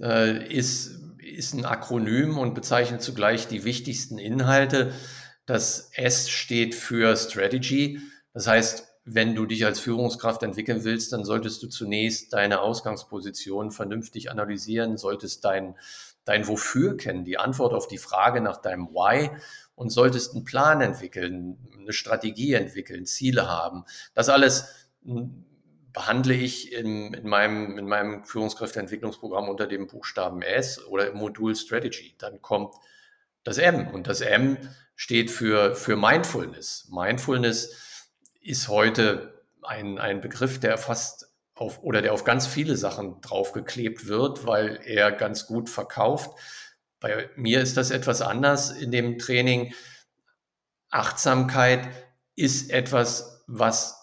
äh, 0.00 0.52
ist, 0.52 0.98
ist 1.18 1.54
ein 1.54 1.66
Akronym 1.66 2.36
und 2.36 2.52
bezeichnet 2.52 3.00
zugleich 3.00 3.46
die 3.46 3.62
wichtigsten 3.62 4.18
Inhalte. 4.18 4.92
Das 5.46 5.92
S 5.94 6.30
steht 6.30 6.74
für 6.74 7.16
Strategy. 7.16 8.00
Das 8.34 8.48
heißt, 8.48 8.92
wenn 9.04 9.34
du 9.34 9.46
dich 9.46 9.64
als 9.64 9.80
Führungskraft 9.80 10.42
entwickeln 10.42 10.84
willst, 10.84 11.12
dann 11.12 11.24
solltest 11.24 11.62
du 11.62 11.68
zunächst 11.68 12.32
deine 12.32 12.60
Ausgangsposition 12.60 13.72
vernünftig 13.72 14.30
analysieren, 14.30 14.96
solltest 14.96 15.44
dein, 15.44 15.76
dein 16.24 16.46
Wofür 16.46 16.96
kennen, 16.96 17.24
die 17.24 17.38
Antwort 17.38 17.72
auf 17.72 17.88
die 17.88 17.98
Frage 17.98 18.40
nach 18.40 18.58
deinem 18.58 18.88
Why 18.88 19.30
und 19.74 19.90
solltest 19.90 20.34
einen 20.34 20.44
Plan 20.44 20.80
entwickeln, 20.80 21.58
eine 21.78 21.92
Strategie 21.92 22.54
entwickeln, 22.54 23.06
Ziele 23.06 23.48
haben. 23.48 23.84
Das 24.14 24.28
alles 24.28 24.88
hm, 25.04 25.44
behandle 25.92 26.34
ich 26.34 26.72
in, 26.72 27.12
in, 27.14 27.28
meinem, 27.28 27.78
in 27.78 27.86
meinem 27.86 28.24
Führungskräfteentwicklungsprogramm 28.24 29.48
unter 29.48 29.66
dem 29.66 29.86
Buchstaben 29.86 30.42
S 30.42 30.84
oder 30.86 31.10
im 31.10 31.18
Modul 31.18 31.54
Strategy. 31.54 32.14
Dann 32.18 32.40
kommt 32.40 32.74
das 33.44 33.58
M 33.58 33.88
und 33.88 34.06
das 34.06 34.20
M 34.20 34.56
steht 34.94 35.30
für, 35.30 35.74
für 35.74 35.96
Mindfulness. 35.96 36.88
Mindfulness 36.90 38.08
ist 38.40 38.68
heute 38.68 39.42
ein, 39.62 39.98
ein 39.98 40.20
Begriff, 40.20 40.60
der 40.60 40.78
fast 40.78 41.31
auf 41.54 41.82
oder 41.82 42.02
der 42.02 42.12
auf 42.12 42.24
ganz 42.24 42.46
viele 42.46 42.76
Sachen 42.76 43.20
draufgeklebt 43.20 44.06
wird, 44.06 44.46
weil 44.46 44.80
er 44.84 45.12
ganz 45.12 45.46
gut 45.46 45.68
verkauft. 45.68 46.38
Bei 47.00 47.28
mir 47.36 47.60
ist 47.60 47.76
das 47.76 47.90
etwas 47.90 48.22
anders 48.22 48.70
in 48.70 48.90
dem 48.90 49.18
Training. 49.18 49.74
Achtsamkeit 50.90 51.88
ist 52.36 52.70
etwas, 52.70 53.44
was 53.46 54.02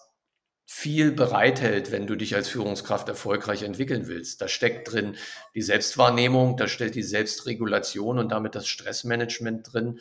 viel 0.72 1.10
bereithält, 1.10 1.90
wenn 1.90 2.06
du 2.06 2.14
dich 2.14 2.36
als 2.36 2.48
Führungskraft 2.48 3.08
erfolgreich 3.08 3.64
entwickeln 3.64 4.06
willst. 4.06 4.40
Da 4.40 4.46
steckt 4.46 4.92
drin 4.92 5.16
die 5.54 5.62
Selbstwahrnehmung, 5.62 6.56
da 6.56 6.68
stellt 6.68 6.94
die 6.94 7.02
Selbstregulation 7.02 8.20
und 8.20 8.30
damit 8.30 8.54
das 8.54 8.68
Stressmanagement 8.68 9.72
drin. 9.72 9.98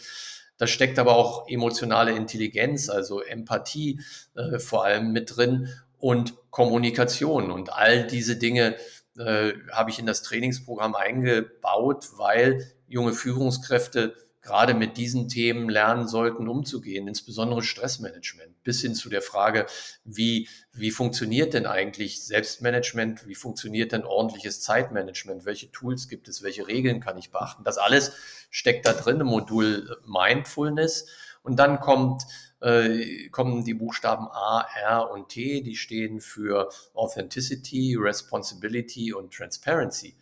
Da 0.58 0.68
steckt 0.68 1.00
aber 1.00 1.16
auch 1.16 1.48
emotionale 1.48 2.12
Intelligenz, 2.12 2.90
also 2.90 3.24
Empathie 3.24 4.00
äh, 4.36 4.60
vor 4.60 4.86
allem 4.86 5.12
mit 5.12 5.36
drin 5.36 5.70
und 6.00 6.34
Kommunikation. 6.50 7.52
Und 7.52 7.74
all 7.74 8.08
diese 8.08 8.38
Dinge 8.38 8.76
äh, 9.18 9.54
habe 9.72 9.92
ich 9.92 10.00
in 10.00 10.06
das 10.06 10.24
Trainingsprogramm 10.24 10.96
eingebaut, 10.96 12.08
weil 12.18 12.72
junge 12.88 13.14
Führungskräfte 13.14 14.16
gerade 14.42 14.74
mit 14.74 14.98
diesen 14.98 15.28
Themen 15.28 15.70
lernen 15.70 16.08
sollten, 16.08 16.48
umzugehen, 16.48 17.08
insbesondere 17.08 17.62
Stressmanagement, 17.62 18.64
bis 18.64 18.82
hin 18.82 18.96
zu 18.96 19.10
der 19.10 19.22
Frage, 19.22 19.66
wie, 20.06 20.48
wie 20.72 20.92
funktioniert 20.92 21.54
denn 21.54 21.66
eigentlich 21.66 22.24
Selbstmanagement, 22.24 23.28
wie 23.28 23.36
funktioniert 23.36 23.92
denn 23.92 24.06
ordentliches 24.06 24.62
Zeitmanagement, 24.62 25.46
welche 25.46 25.72
Tools 25.72 26.08
gibt 26.08 26.30
es, 26.30 26.42
welche 26.42 26.68
Regeln 26.68 27.02
kann 27.02 27.18
ich 27.18 27.32
beachten. 27.32 27.64
Das 27.64 27.78
alles 27.78 28.14
steckt 28.50 28.86
da 28.86 28.94
drin 28.94 29.20
im 29.20 29.28
Modul 29.28 29.98
Mindfulness. 30.08 31.08
Und 31.44 31.58
dann 31.58 31.80
kommt 31.80 32.24
äh, 32.62 33.30
kommen 33.30 33.64
die 33.64 33.74
Buchstaben 33.74 34.28
A, 34.28 34.66
R 34.76 35.12
und 35.12 35.30
T, 35.30 35.62
die 35.62 35.76
stehen 35.76 36.22
für 36.22 36.70
Authenticity, 36.94 37.96
Responsibility 37.98 39.14
und 39.14 39.34
Transparency. 39.34 40.16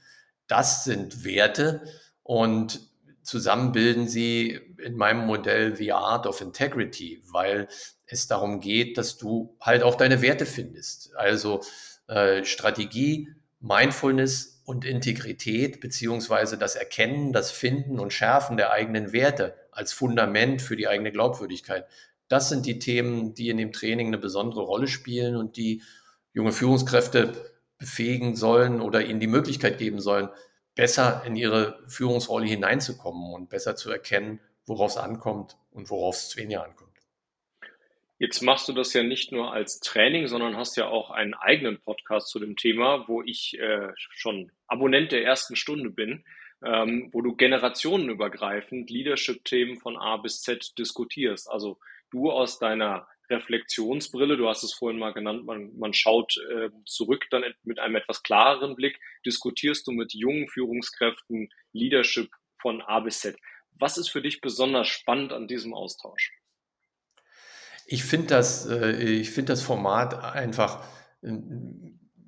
Das 0.47 0.84
sind 0.84 1.23
Werte 1.23 1.82
und 2.23 2.89
zusammen 3.23 3.73
bilden 3.73 4.08
sie 4.08 4.60
in 4.84 4.95
meinem 4.95 5.26
Modell 5.26 5.76
The 5.76 5.91
Art 5.91 6.26
of 6.26 6.39
Integrity, 6.41 7.21
weil 7.30 7.67
es 8.06 8.28
darum 8.28 8.62
geht, 8.62 8.97
dass 8.97 9.17
du 9.17 9.58
halt 9.60 9.84
auch 9.84 9.95
deine 9.95 10.21
Werte 10.21 10.45
findest. 10.45 11.13
Also 11.15 11.62
äh, 12.08 12.45
Strategie, 12.45 13.30
Mindfulness 13.60 14.62
und 14.63 14.86
Integrität, 14.86 15.82
beziehungsweise 15.82 16.58
das 16.58 16.76
Erkennen, 16.76 17.34
das 17.34 17.52
Finden 17.52 18.00
und 18.00 18.13
Schärfen 18.13 18.56
der 18.58 18.71
eigenen 18.71 19.12
Werte 19.12 19.56
als 19.71 19.91
Fundament 19.93 20.62
für 20.62 20.76
die 20.76 20.88
eigene 20.88 21.12
Glaubwürdigkeit. 21.12 21.86
Das 22.28 22.50
sind 22.50 22.66
die 22.66 22.80
Themen, 22.80 23.34
die 23.34 23.50
in 23.50 23.58
dem 23.58 23.72
Training 23.72 24.08
eine 24.08 24.18
besondere 24.18 24.62
Rolle 24.62 24.88
spielen 24.88 25.36
und 25.36 25.58
die 25.58 25.82
junge 26.34 26.52
Führungskräfte 26.52 27.34
befähigen 27.78 28.36
sollen 28.36 28.82
oder 28.82 29.06
ihnen 29.06 29.20
die 29.20 29.28
Möglichkeit 29.28 29.78
geben 29.78 30.00
sollen, 30.00 30.30
besser 30.76 31.24
in 31.26 31.36
ihre 31.36 31.84
Führungsrolle 31.88 32.46
hineinzukommen 32.46 33.34
und 33.34 33.50
besser 33.50 33.76
zu 33.76 33.90
erkennen, 33.92 34.40
worauf 34.66 34.92
es 34.92 34.98
ankommt 34.98 35.58
und 35.72 35.90
worauf 35.90 36.16
es 36.16 36.38
weniger 36.38 36.63
ankommt. 36.63 36.88
Jetzt 38.20 38.42
machst 38.42 38.68
du 38.68 38.74
das 38.74 38.94
ja 38.94 39.04
nicht 39.04 39.32
nur 39.32 39.54
als 39.54 39.80
Training, 39.80 40.28
sondern 40.28 40.58
hast 40.58 40.76
ja 40.76 40.88
auch 40.88 41.12
einen 41.12 41.36
eigenen 41.36 41.80
Podcast 41.80 42.30
zu 42.30 42.40
dem 42.40 42.56
Thema, 42.56 43.08
wo 43.08 43.22
ich 43.22 43.60
äh, 43.60 43.90
schon 43.96 44.52
Abonnent 44.66 45.12
der 45.12 45.24
ersten 45.24 45.56
Stunde 45.56 45.92
bin, 45.92 46.24
ähm, 46.66 47.10
wo 47.12 47.22
du 47.22 47.36
generationenübergreifend 47.36 48.90
Leadership-Themen 48.90 49.78
von 49.78 49.98
A 49.98 50.18
bis 50.18 50.42
Z 50.42 50.78
diskutierst. 50.80 51.50
Also 51.50 51.78
du 52.12 52.32
aus 52.32 52.60
deiner 52.60 53.08
Reflexionsbrille, 53.30 54.38
du 54.38 54.48
hast 54.48 54.63
es 54.63 54.74
vorhin 54.74 55.00
mal 55.00 55.13
genannt, 55.13 55.46
man, 55.46 55.78
man 55.78 55.93
schaut 55.93 56.38
äh, 56.38 56.70
zurück 56.86 57.26
dann 57.30 57.43
mit 57.63 57.80
einem 57.80 57.96
etwas 57.96 58.24
klareren 58.24 58.76
Blick, 58.76 59.00
diskutierst 59.26 59.86
du 59.88 59.91
mit 59.91 60.13
jungen 60.13 60.48
Führungskräften 60.48 61.50
Leadership 61.74 62.30
von 62.62 62.82
A 62.82 63.02
bis 63.02 63.20
Z. 63.20 63.38
Was 63.72 63.98
ist 63.98 64.10
für 64.10 64.22
dich 64.22 64.41
besonders 64.41 64.88
spannend 64.88 65.34
an 65.34 65.48
diesem 65.48 65.74
Austausch? 65.74 66.32
Ich 67.86 68.04
finde 68.04 68.28
das, 68.28 68.65
äh, 68.67 68.91
ich 68.91 69.32
finde 69.32 69.54
das 69.54 69.62
Format 69.62 70.24
einfach 70.24 70.86
äh, 71.22 71.34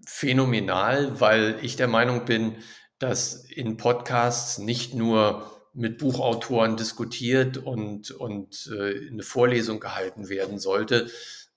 phänomenal, 0.05 1.19
weil 1.19 1.59
ich 1.61 1.75
der 1.75 1.87
Meinung 1.87 2.25
bin, 2.25 2.57
dass 2.97 3.45
in 3.49 3.77
Podcasts 3.77 4.57
nicht 4.57 4.93
nur 4.93 5.58
mit 5.73 5.97
Buchautoren 5.97 6.77
diskutiert 6.77 7.57
und, 7.57 8.11
und 8.11 8.71
äh, 8.75 9.07
eine 9.09 9.23
Vorlesung 9.23 9.79
gehalten 9.79 10.29
werden 10.29 10.59
sollte 10.59 11.09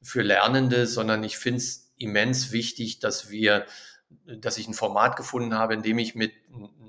für 0.03 0.22
Lernende, 0.22 0.87
sondern 0.87 1.22
ich 1.25 1.38
finde 1.38 1.59
es 1.59 1.92
immens 1.96 2.53
wichtig, 2.53 2.98
dass 2.98 3.31
wir, 3.31 3.66
dass 4.27 4.59
ich 4.59 4.68
ein 4.68 4.75
Format 4.75 5.16
gefunden 5.16 5.55
habe, 5.55 5.75
in 5.75 5.83
dem 5.83 5.98
ich 5.98 6.14
mit 6.14 6.33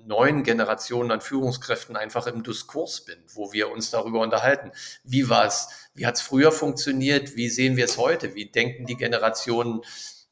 neuen 0.05 0.43
Generationen 0.43 1.11
an 1.11 1.21
Führungskräften 1.21 1.95
einfach 1.95 2.27
im 2.27 2.43
Diskurs 2.43 3.05
bin, 3.05 3.17
wo 3.33 3.53
wir 3.53 3.71
uns 3.71 3.91
darüber 3.91 4.19
unterhalten. 4.21 4.71
Wie 5.03 5.29
war 5.29 5.45
es? 5.45 5.69
Wie 5.93 6.05
hat 6.05 6.15
es 6.15 6.21
früher 6.21 6.51
funktioniert? 6.51 7.35
Wie 7.35 7.49
sehen 7.49 7.77
wir 7.77 7.85
es 7.85 7.97
heute? 7.97 8.35
Wie 8.35 8.49
denken 8.49 8.85
die 8.85 8.97
Generationen 8.97 9.81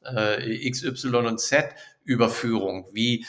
äh, 0.04 0.66
X, 0.66 0.82
Y 0.82 1.26
und 1.26 1.40
Z 1.40 1.70
über 2.04 2.28
Führung? 2.28 2.88
Wie, 2.92 3.24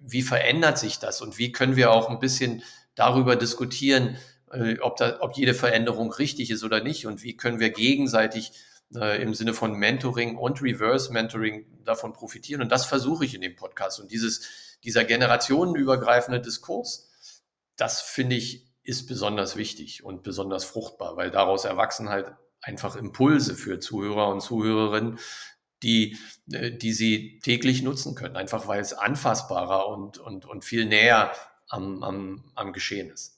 wie 0.00 0.22
verändert 0.22 0.78
sich 0.78 0.98
das? 0.98 1.20
Und 1.20 1.38
wie 1.38 1.52
können 1.52 1.76
wir 1.76 1.90
auch 1.90 2.08
ein 2.08 2.20
bisschen 2.20 2.62
darüber 2.96 3.36
diskutieren, 3.36 4.16
äh, 4.50 4.78
ob, 4.80 4.96
da, 4.96 5.20
ob 5.20 5.36
jede 5.36 5.54
Veränderung 5.54 6.12
richtig 6.12 6.50
ist 6.50 6.64
oder 6.64 6.82
nicht 6.82 7.06
und 7.06 7.22
wie 7.22 7.36
können 7.36 7.60
wir 7.60 7.70
gegenseitig 7.70 8.52
äh, 8.94 9.22
im 9.22 9.34
Sinne 9.34 9.54
von 9.54 9.74
Mentoring 9.74 10.36
und 10.36 10.62
Reverse 10.62 11.12
Mentoring 11.12 11.66
davon 11.84 12.12
profitieren. 12.12 12.62
Und 12.62 12.72
das 12.72 12.86
versuche 12.86 13.24
ich 13.24 13.34
in 13.34 13.40
dem 13.40 13.56
Podcast. 13.56 14.00
Und 14.00 14.10
dieses, 14.10 14.76
dieser 14.84 15.04
generationenübergreifende 15.04 16.40
Diskurs, 16.40 17.08
das 17.76 18.00
finde 18.00 18.36
ich, 18.36 18.66
ist 18.82 19.06
besonders 19.06 19.56
wichtig 19.56 20.04
und 20.04 20.22
besonders 20.22 20.64
fruchtbar, 20.64 21.16
weil 21.16 21.30
daraus 21.30 21.64
erwachsen 21.64 22.08
halt 22.08 22.32
einfach 22.62 22.96
Impulse 22.96 23.54
für 23.54 23.80
Zuhörer 23.80 24.28
und 24.28 24.40
Zuhörerinnen, 24.40 25.18
die, 25.82 26.16
äh, 26.50 26.70
die 26.70 26.92
sie 26.92 27.40
täglich 27.40 27.82
nutzen 27.82 28.14
können, 28.14 28.36
einfach 28.36 28.68
weil 28.68 28.80
es 28.80 28.92
anfassbarer 28.92 29.88
und, 29.88 30.18
und, 30.18 30.46
und 30.46 30.64
viel 30.64 30.86
näher 30.86 31.32
am, 31.68 32.02
am, 32.02 32.44
am 32.54 32.72
Geschehen 32.72 33.10
ist. 33.10 33.36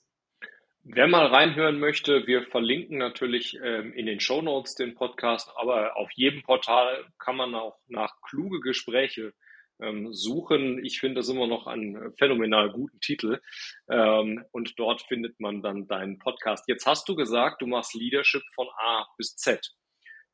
Wer 0.85 1.07
mal 1.07 1.27
reinhören 1.27 1.79
möchte, 1.79 2.27
wir 2.27 2.47
verlinken 2.47 2.97
natürlich 2.97 3.59
ähm, 3.63 3.93
in 3.93 4.07
den 4.07 4.21
Show 4.21 4.41
Notes 4.41 4.75
den 4.75 4.95
Podcast, 4.95 5.51
aber 5.57 5.97
auf 5.99 6.11
jedem 6.13 6.43
Portal 6.43 7.05
kann 7.19 7.37
man 7.37 7.55
auch 7.55 7.79
nach 7.89 8.15
kluge 8.23 8.61
Gespräche 8.61 9.35
ähm, 9.83 10.13
suchen. 10.15 10.83
Ich 10.85 10.99
finde 11.01 11.17
das 11.17 11.29
immer 11.29 11.47
noch 11.47 11.67
einen 11.67 12.15
phänomenal 12.17 12.73
guten 12.73 13.01
Titel 13.01 13.41
ähm, 13.91 14.45
und 14.51 14.79
dort 14.79 15.03
findet 15.03 15.39
man 15.41 15.63
dann 15.63 15.87
deinen 15.89 16.19
Podcast. 16.19 16.65
Jetzt 16.69 16.87
hast 16.87 17.09
du 17.09 17.15
gesagt, 17.15 17.61
du 17.61 17.67
machst 17.67 17.95
Leadership 17.95 18.43
von 18.55 18.67
A 18.79 19.07
bis 19.19 19.37
Z. 19.37 19.75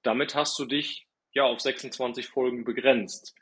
Damit 0.02 0.34
hast 0.34 0.58
du 0.58 0.66
dich 0.66 1.08
ja 1.32 1.44
auf 1.44 1.60
26 1.60 2.28
Folgen 2.28 2.64
begrenzt. 2.64 3.34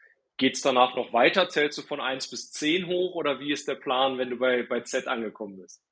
Geht 0.43 0.57
es 0.57 0.63
danach 0.63 0.97
noch 0.97 1.13
weiter? 1.13 1.49
Zählst 1.49 1.79
du 1.79 1.83
von 1.83 2.01
1 2.01 2.27
bis 2.27 2.51
10 2.51 2.89
hoch 2.89 3.15
oder 3.15 3.39
wie 3.39 3.53
ist 3.53 3.69
der 3.69 3.77
Plan, 3.77 4.19
wenn 4.19 4.31
du 4.31 4.39
bei, 4.39 4.65
bei 4.65 4.81
Z 4.81 5.07
angekommen 5.07 5.59
bist? 5.59 5.85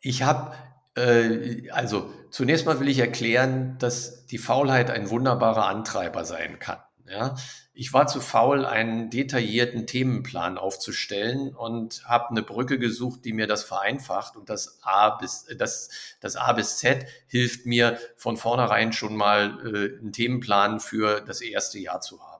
Ich 0.00 0.22
habe, 0.22 0.54
äh, 0.96 1.68
also 1.68 2.10
zunächst 2.30 2.64
mal 2.64 2.80
will 2.80 2.88
ich 2.88 3.00
erklären, 3.00 3.76
dass 3.78 4.24
die 4.28 4.38
Faulheit 4.38 4.90
ein 4.90 5.10
wunderbarer 5.10 5.66
Antreiber 5.66 6.24
sein 6.24 6.58
kann. 6.58 6.78
Ja? 7.06 7.34
Ich 7.74 7.92
war 7.92 8.06
zu 8.06 8.22
faul, 8.22 8.64
einen 8.64 9.10
detaillierten 9.10 9.86
Themenplan 9.86 10.56
aufzustellen 10.56 11.54
und 11.54 12.02
habe 12.06 12.30
eine 12.30 12.42
Brücke 12.42 12.78
gesucht, 12.78 13.26
die 13.26 13.34
mir 13.34 13.46
das 13.46 13.62
vereinfacht. 13.62 14.38
Und 14.38 14.48
das 14.48 14.78
A 14.84 15.10
bis, 15.10 15.48
das, 15.58 15.90
das 16.20 16.36
A 16.36 16.54
bis 16.54 16.78
Z 16.78 17.04
hilft 17.26 17.66
mir 17.66 17.98
von 18.16 18.38
vornherein 18.38 18.94
schon 18.94 19.16
mal 19.16 19.58
äh, 19.60 20.00
einen 20.00 20.14
Themenplan 20.14 20.80
für 20.80 21.20
das 21.20 21.42
erste 21.42 21.78
Jahr 21.78 22.00
zu 22.00 22.22
haben. 22.22 22.35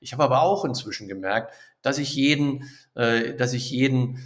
Ich 0.00 0.12
habe 0.12 0.24
aber 0.24 0.42
auch 0.42 0.64
inzwischen 0.64 1.08
gemerkt, 1.08 1.54
dass 1.82 1.98
ich 1.98 2.14
jeden, 2.14 2.70
äh, 2.94 3.34
dass 3.34 3.52
ich 3.52 3.70
jeden 3.70 4.18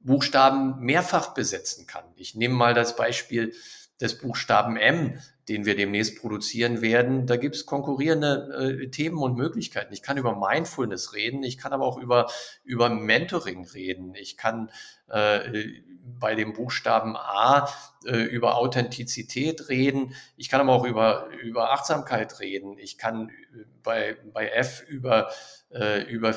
Buchstaben 0.00 0.80
mehrfach 0.80 1.34
besetzen 1.34 1.86
kann. 1.86 2.04
Ich 2.16 2.34
nehme 2.34 2.54
mal 2.54 2.74
das 2.74 2.96
Beispiel 2.96 3.52
des 4.00 4.18
Buchstaben 4.18 4.76
M, 4.76 5.18
den 5.48 5.66
wir 5.66 5.76
demnächst 5.76 6.20
produzieren 6.20 6.80
werden. 6.80 7.26
Da 7.26 7.36
gibt 7.36 7.56
es 7.56 7.66
konkurrierende 7.66 8.80
äh, 8.82 8.88
Themen 8.88 9.18
und 9.18 9.36
Möglichkeiten. 9.36 9.92
Ich 9.92 10.02
kann 10.02 10.16
über 10.16 10.36
Mindfulness 10.36 11.14
reden, 11.14 11.42
ich 11.42 11.58
kann 11.58 11.72
aber 11.72 11.84
auch 11.84 11.98
über, 11.98 12.30
über 12.64 12.88
Mentoring 12.88 13.66
reden. 13.66 14.14
Ich 14.14 14.36
kann 14.36 14.70
äh, 15.08 15.80
bei 16.18 16.34
dem 16.34 16.52
Buchstaben 16.52 17.16
A 17.16 17.68
äh, 18.04 18.22
über 18.22 18.56
Authentizität 18.56 19.68
reden. 19.68 20.14
Ich 20.36 20.48
kann 20.48 20.60
aber 20.60 20.72
auch 20.72 20.84
über, 20.84 21.28
über 21.42 21.72
Achtsamkeit 21.72 22.40
reden. 22.40 22.78
Ich 22.78 22.98
kann 22.98 23.28
äh, 23.28 23.64
bei, 23.82 24.16
bei 24.32 24.48
F 24.48 24.84
über, 24.88 25.30
äh, 25.70 26.02
über, 26.04 26.36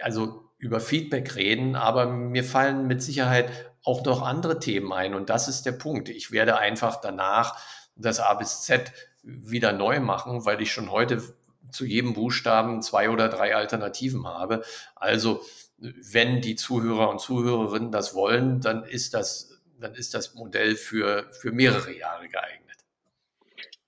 also 0.00 0.44
über 0.58 0.80
Feedback 0.80 1.36
reden, 1.36 1.76
aber 1.76 2.06
mir 2.06 2.44
fallen 2.44 2.86
mit 2.86 3.02
Sicherheit 3.02 3.67
auch 3.88 4.04
noch 4.04 4.20
andere 4.20 4.60
Themen 4.60 4.92
ein. 4.92 5.14
Und 5.14 5.30
das 5.30 5.48
ist 5.48 5.64
der 5.64 5.72
Punkt. 5.72 6.10
Ich 6.10 6.30
werde 6.30 6.58
einfach 6.58 7.00
danach 7.00 7.58
das 7.96 8.20
A 8.20 8.34
bis 8.34 8.62
Z 8.62 8.92
wieder 9.22 9.72
neu 9.72 9.98
machen, 10.00 10.44
weil 10.44 10.60
ich 10.60 10.70
schon 10.70 10.90
heute 10.90 11.22
zu 11.70 11.86
jedem 11.86 12.12
Buchstaben 12.12 12.82
zwei 12.82 13.08
oder 13.08 13.28
drei 13.30 13.56
Alternativen 13.56 14.28
habe. 14.28 14.62
Also 14.94 15.42
wenn 15.78 16.42
die 16.42 16.54
Zuhörer 16.54 17.08
und 17.08 17.20
Zuhörerinnen 17.20 17.90
das 17.90 18.14
wollen, 18.14 18.60
dann 18.60 18.84
ist 18.84 19.14
das, 19.14 19.58
dann 19.80 19.94
ist 19.94 20.12
das 20.12 20.34
Modell 20.34 20.76
für, 20.76 21.30
für 21.32 21.50
mehrere 21.50 21.96
Jahre 21.96 22.28
geeignet. 22.28 22.76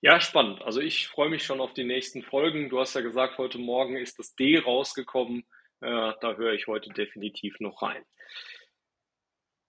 Ja, 0.01 0.19
spannend. 0.19 0.63
Also 0.63 0.79
ich 0.79 1.07
freue 1.09 1.29
mich 1.29 1.43
schon 1.43 1.61
auf 1.61 1.73
die 1.73 1.83
nächsten 1.83 2.23
Folgen. 2.23 2.69
Du 2.69 2.79
hast 2.79 2.95
ja 2.95 3.01
gesagt, 3.01 3.37
heute 3.37 3.59
Morgen 3.59 3.97
ist 3.97 4.17
das 4.17 4.35
D 4.35 4.57
rausgekommen. 4.57 5.43
Äh, 5.81 6.13
da 6.21 6.33
höre 6.37 6.53
ich 6.53 6.65
heute 6.65 6.89
definitiv 6.89 7.59
noch 7.59 7.83
rein. 7.83 8.03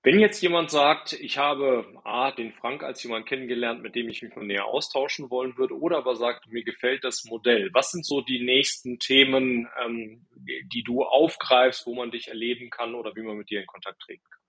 Wenn 0.05 0.19
jetzt 0.19 0.43
jemand 0.43 0.71
sagt, 0.73 1.13
ich 1.13 1.39
habe 1.39 1.87
A, 2.03 2.33
den 2.33 2.53
Frank 2.53 2.83
als 2.83 3.05
jemand 3.05 3.27
kennengelernt, 3.27 3.83
mit 3.83 3.95
dem 3.95 4.09
ich 4.09 4.21
mich 4.21 4.35
mal 4.35 4.45
näher 4.45 4.67
austauschen 4.67 5.31
wollen 5.31 5.57
würde, 5.57 5.79
oder 5.79 5.99
aber 5.99 6.17
sagt, 6.17 6.49
mir 6.49 6.65
gefällt 6.65 7.05
das 7.05 7.25
Modell, 7.25 7.71
was 7.73 7.93
sind 7.93 8.05
so 8.05 8.21
die 8.21 8.45
nächsten 8.45 8.99
Themen, 8.99 9.69
ähm, 9.85 10.27
die 10.73 10.83
du 10.83 11.05
aufgreifst, 11.05 11.87
wo 11.87 11.95
man 11.95 12.11
dich 12.11 12.29
erleben 12.29 12.69
kann 12.69 12.97
oder 12.97 13.15
wie 13.15 13.23
man 13.23 13.37
mit 13.37 13.49
dir 13.49 13.61
in 13.61 13.67
Kontakt 13.67 14.03
treten 14.03 14.25
kann? 14.29 14.41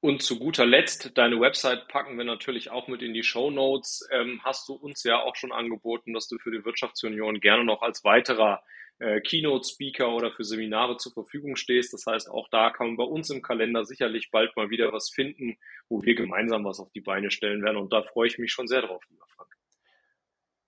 Und 0.00 0.22
zu 0.22 0.38
guter 0.38 0.64
Letzt, 0.64 1.18
deine 1.18 1.40
Website 1.40 1.88
packen 1.88 2.16
wir 2.16 2.24
natürlich 2.24 2.70
auch 2.70 2.86
mit 2.86 3.02
in 3.02 3.14
die 3.14 3.24
Show 3.24 3.50
Notes. 3.50 4.08
Ähm, 4.12 4.40
hast 4.44 4.68
du 4.68 4.74
uns 4.74 5.02
ja 5.02 5.20
auch 5.20 5.34
schon 5.34 5.50
angeboten, 5.50 6.14
dass 6.14 6.28
du 6.28 6.38
für 6.38 6.52
die 6.52 6.64
Wirtschaftsunion 6.64 7.40
gerne 7.40 7.64
noch 7.64 7.82
als 7.82 8.04
weiterer 8.04 8.62
äh, 8.98 9.20
Keynote-Speaker 9.20 10.12
oder 10.14 10.32
für 10.32 10.44
Seminare 10.44 10.96
zur 10.96 11.12
Verfügung 11.12 11.56
stehst. 11.56 11.92
Das 11.92 12.06
heißt, 12.06 12.30
auch 12.30 12.48
da 12.50 12.70
kann 12.70 12.88
man 12.88 12.96
bei 12.96 13.04
uns 13.04 13.30
im 13.30 13.42
Kalender 13.42 13.84
sicherlich 13.84 14.30
bald 14.30 14.56
mal 14.56 14.70
wieder 14.70 14.92
was 14.92 15.10
finden, 15.10 15.56
wo 15.88 16.02
wir 16.02 16.14
gemeinsam 16.14 16.64
was 16.64 16.80
auf 16.80 16.90
die 16.92 17.00
Beine 17.00 17.30
stellen 17.30 17.62
werden. 17.62 17.76
Und 17.76 17.92
da 17.92 18.02
freue 18.02 18.28
ich 18.28 18.38
mich 18.38 18.52
schon 18.52 18.66
sehr 18.66 18.82
drauf, 18.82 19.02
lieber 19.08 19.26
Frank. 19.36 19.50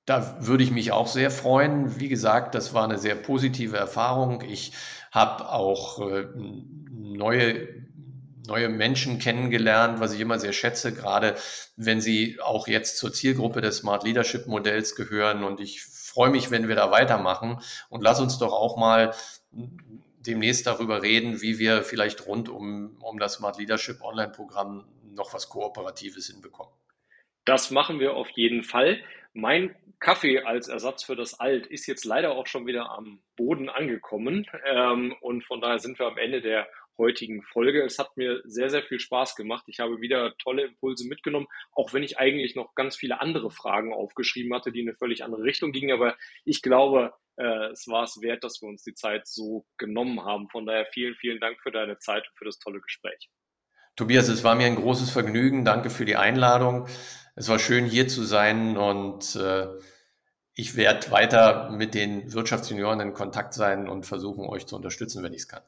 Da 0.06 0.46
würde 0.46 0.64
ich 0.64 0.70
mich 0.70 0.92
auch 0.92 1.06
sehr 1.06 1.30
freuen. 1.30 2.00
Wie 2.00 2.08
gesagt, 2.08 2.54
das 2.54 2.74
war 2.74 2.84
eine 2.84 2.98
sehr 2.98 3.14
positive 3.14 3.76
Erfahrung. 3.76 4.42
Ich 4.42 4.72
habe 5.12 5.48
auch 5.48 6.08
äh, 6.08 6.26
neue 6.36 7.80
neue 8.46 8.68
Menschen 8.68 9.20
kennengelernt, 9.20 10.00
was 10.00 10.12
ich 10.12 10.20
immer 10.20 10.38
sehr 10.40 10.52
schätze, 10.52 10.92
gerade 10.92 11.36
wenn 11.76 12.00
sie 12.00 12.38
auch 12.40 12.66
jetzt 12.66 12.98
zur 12.98 13.12
Zielgruppe 13.12 13.60
des 13.60 13.78
Smart 13.78 14.02
Leadership 14.02 14.48
Modells 14.48 14.96
gehören. 14.96 15.44
Und 15.44 15.60
ich 15.60 15.84
freue 16.11 16.31
mich, 16.31 16.51
wenn 16.51 16.68
wir 16.68 16.75
da 16.75 16.90
weitermachen. 16.90 17.61
Und 17.88 18.03
lass 18.03 18.20
uns 18.20 18.38
doch 18.38 18.53
auch 18.53 18.77
mal 18.77 19.14
demnächst 20.18 20.66
darüber 20.66 21.03
reden, 21.03 21.40
wie 21.40 21.59
wir 21.59 21.83
vielleicht 21.83 22.27
rund 22.27 22.49
um, 22.49 22.96
um 23.01 23.18
das 23.18 23.35
Smart 23.35 23.59
Leadership 23.59 24.03
Online-Programm 24.03 24.85
noch 25.14 25.33
was 25.33 25.49
Kooperatives 25.49 26.27
hinbekommen. 26.27 26.73
Das 27.44 27.70
machen 27.70 28.01
wir 28.01 28.14
auf 28.14 28.29
jeden 28.31 28.62
Fall. 28.62 29.01
Mein 29.33 29.75
Kaffee 29.99 30.40
als 30.40 30.68
Ersatz 30.68 31.05
für 31.05 31.16
das 31.16 31.38
Alt 31.38 31.66
ist 31.66 31.87
jetzt 31.87 32.05
leider 32.05 32.33
auch 32.33 32.46
schon 32.46 32.66
wieder 32.66 32.90
am 32.90 33.20
Boden 33.37 33.68
angekommen. 33.68 34.46
Ähm, 34.64 35.14
und 35.20 35.44
von 35.44 35.61
daher 35.61 35.79
sind 35.79 35.99
wir 35.99 36.07
am 36.07 36.18
Ende 36.18 36.40
der 36.40 36.68
heutigen 37.00 37.42
Folge. 37.42 37.82
Es 37.82 37.98
hat 37.98 38.16
mir 38.16 38.40
sehr, 38.44 38.70
sehr 38.70 38.82
viel 38.82 39.00
Spaß 39.00 39.34
gemacht. 39.34 39.64
Ich 39.66 39.80
habe 39.80 40.00
wieder 40.00 40.36
tolle 40.38 40.66
Impulse 40.66 41.08
mitgenommen, 41.08 41.48
auch 41.72 41.92
wenn 41.92 42.04
ich 42.04 42.18
eigentlich 42.18 42.54
noch 42.54 42.74
ganz 42.76 42.94
viele 42.94 43.20
andere 43.20 43.50
Fragen 43.50 43.92
aufgeschrieben 43.92 44.54
hatte, 44.54 44.70
die 44.70 44.80
in 44.80 44.88
eine 44.88 44.96
völlig 44.96 45.24
andere 45.24 45.42
Richtung 45.42 45.72
gingen. 45.72 45.90
Aber 45.92 46.16
ich 46.44 46.62
glaube, 46.62 47.12
äh, 47.36 47.70
es 47.72 47.88
war 47.88 48.04
es 48.04 48.20
wert, 48.20 48.44
dass 48.44 48.62
wir 48.62 48.68
uns 48.68 48.84
die 48.84 48.94
Zeit 48.94 49.26
so 49.26 49.66
genommen 49.78 50.24
haben. 50.24 50.48
Von 50.50 50.66
daher 50.66 50.86
vielen, 50.92 51.16
vielen 51.16 51.40
Dank 51.40 51.58
für 51.62 51.72
deine 51.72 51.98
Zeit 51.98 52.28
und 52.28 52.38
für 52.38 52.44
das 52.44 52.58
tolle 52.58 52.80
Gespräch. 52.80 53.30
Tobias, 53.96 54.28
es 54.28 54.44
war 54.44 54.54
mir 54.54 54.66
ein 54.66 54.76
großes 54.76 55.10
Vergnügen. 55.10 55.64
Danke 55.64 55.90
für 55.90 56.04
die 56.04 56.16
Einladung. 56.16 56.86
Es 57.34 57.48
war 57.48 57.58
schön, 57.58 57.86
hier 57.86 58.06
zu 58.06 58.22
sein 58.22 58.76
und 58.76 59.34
äh, 59.36 59.66
ich 60.54 60.76
werde 60.76 61.10
weiter 61.10 61.70
mit 61.70 61.94
den 61.94 62.32
Wirtschaftsjunioren 62.32 63.00
in 63.00 63.14
Kontakt 63.14 63.54
sein 63.54 63.88
und 63.88 64.04
versuchen, 64.04 64.44
euch 64.46 64.66
zu 64.66 64.76
unterstützen, 64.76 65.22
wenn 65.22 65.32
ich 65.32 65.40
es 65.40 65.48
kann. 65.48 65.62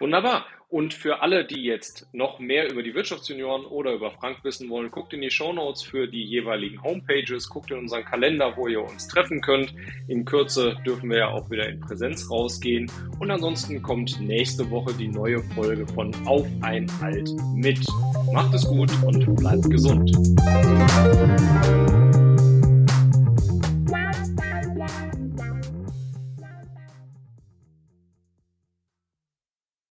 Wunderbar. 0.00 0.46
Und 0.70 0.94
für 0.94 1.20
alle, 1.20 1.44
die 1.44 1.64
jetzt 1.64 2.08
noch 2.12 2.38
mehr 2.38 2.70
über 2.70 2.84
die 2.84 2.94
Wirtschaftsjunioren 2.94 3.66
oder 3.66 3.92
über 3.92 4.12
Frank 4.12 4.44
wissen 4.44 4.70
wollen, 4.70 4.92
guckt 4.92 5.12
in 5.12 5.20
die 5.20 5.30
Show 5.30 5.52
Notes 5.52 5.82
für 5.82 6.06
die 6.06 6.22
jeweiligen 6.22 6.80
Homepages, 6.80 7.48
guckt 7.48 7.72
in 7.72 7.78
unseren 7.78 8.04
Kalender, 8.04 8.56
wo 8.56 8.68
ihr 8.68 8.80
uns 8.80 9.08
treffen 9.08 9.40
könnt. 9.40 9.74
In 10.06 10.24
Kürze 10.24 10.76
dürfen 10.86 11.10
wir 11.10 11.18
ja 11.18 11.28
auch 11.28 11.50
wieder 11.50 11.68
in 11.68 11.80
Präsenz 11.80 12.30
rausgehen. 12.30 12.90
Und 13.18 13.32
ansonsten 13.32 13.82
kommt 13.82 14.20
nächste 14.20 14.70
Woche 14.70 14.94
die 14.94 15.08
neue 15.08 15.42
Folge 15.54 15.86
von 15.88 16.14
Auf 16.24 16.46
ein 16.60 16.86
Halt 17.00 17.28
mit. 17.56 17.80
Macht 18.32 18.54
es 18.54 18.64
gut 18.64 18.92
und 19.04 19.34
bleibt 19.36 19.68
gesund. 19.68 20.16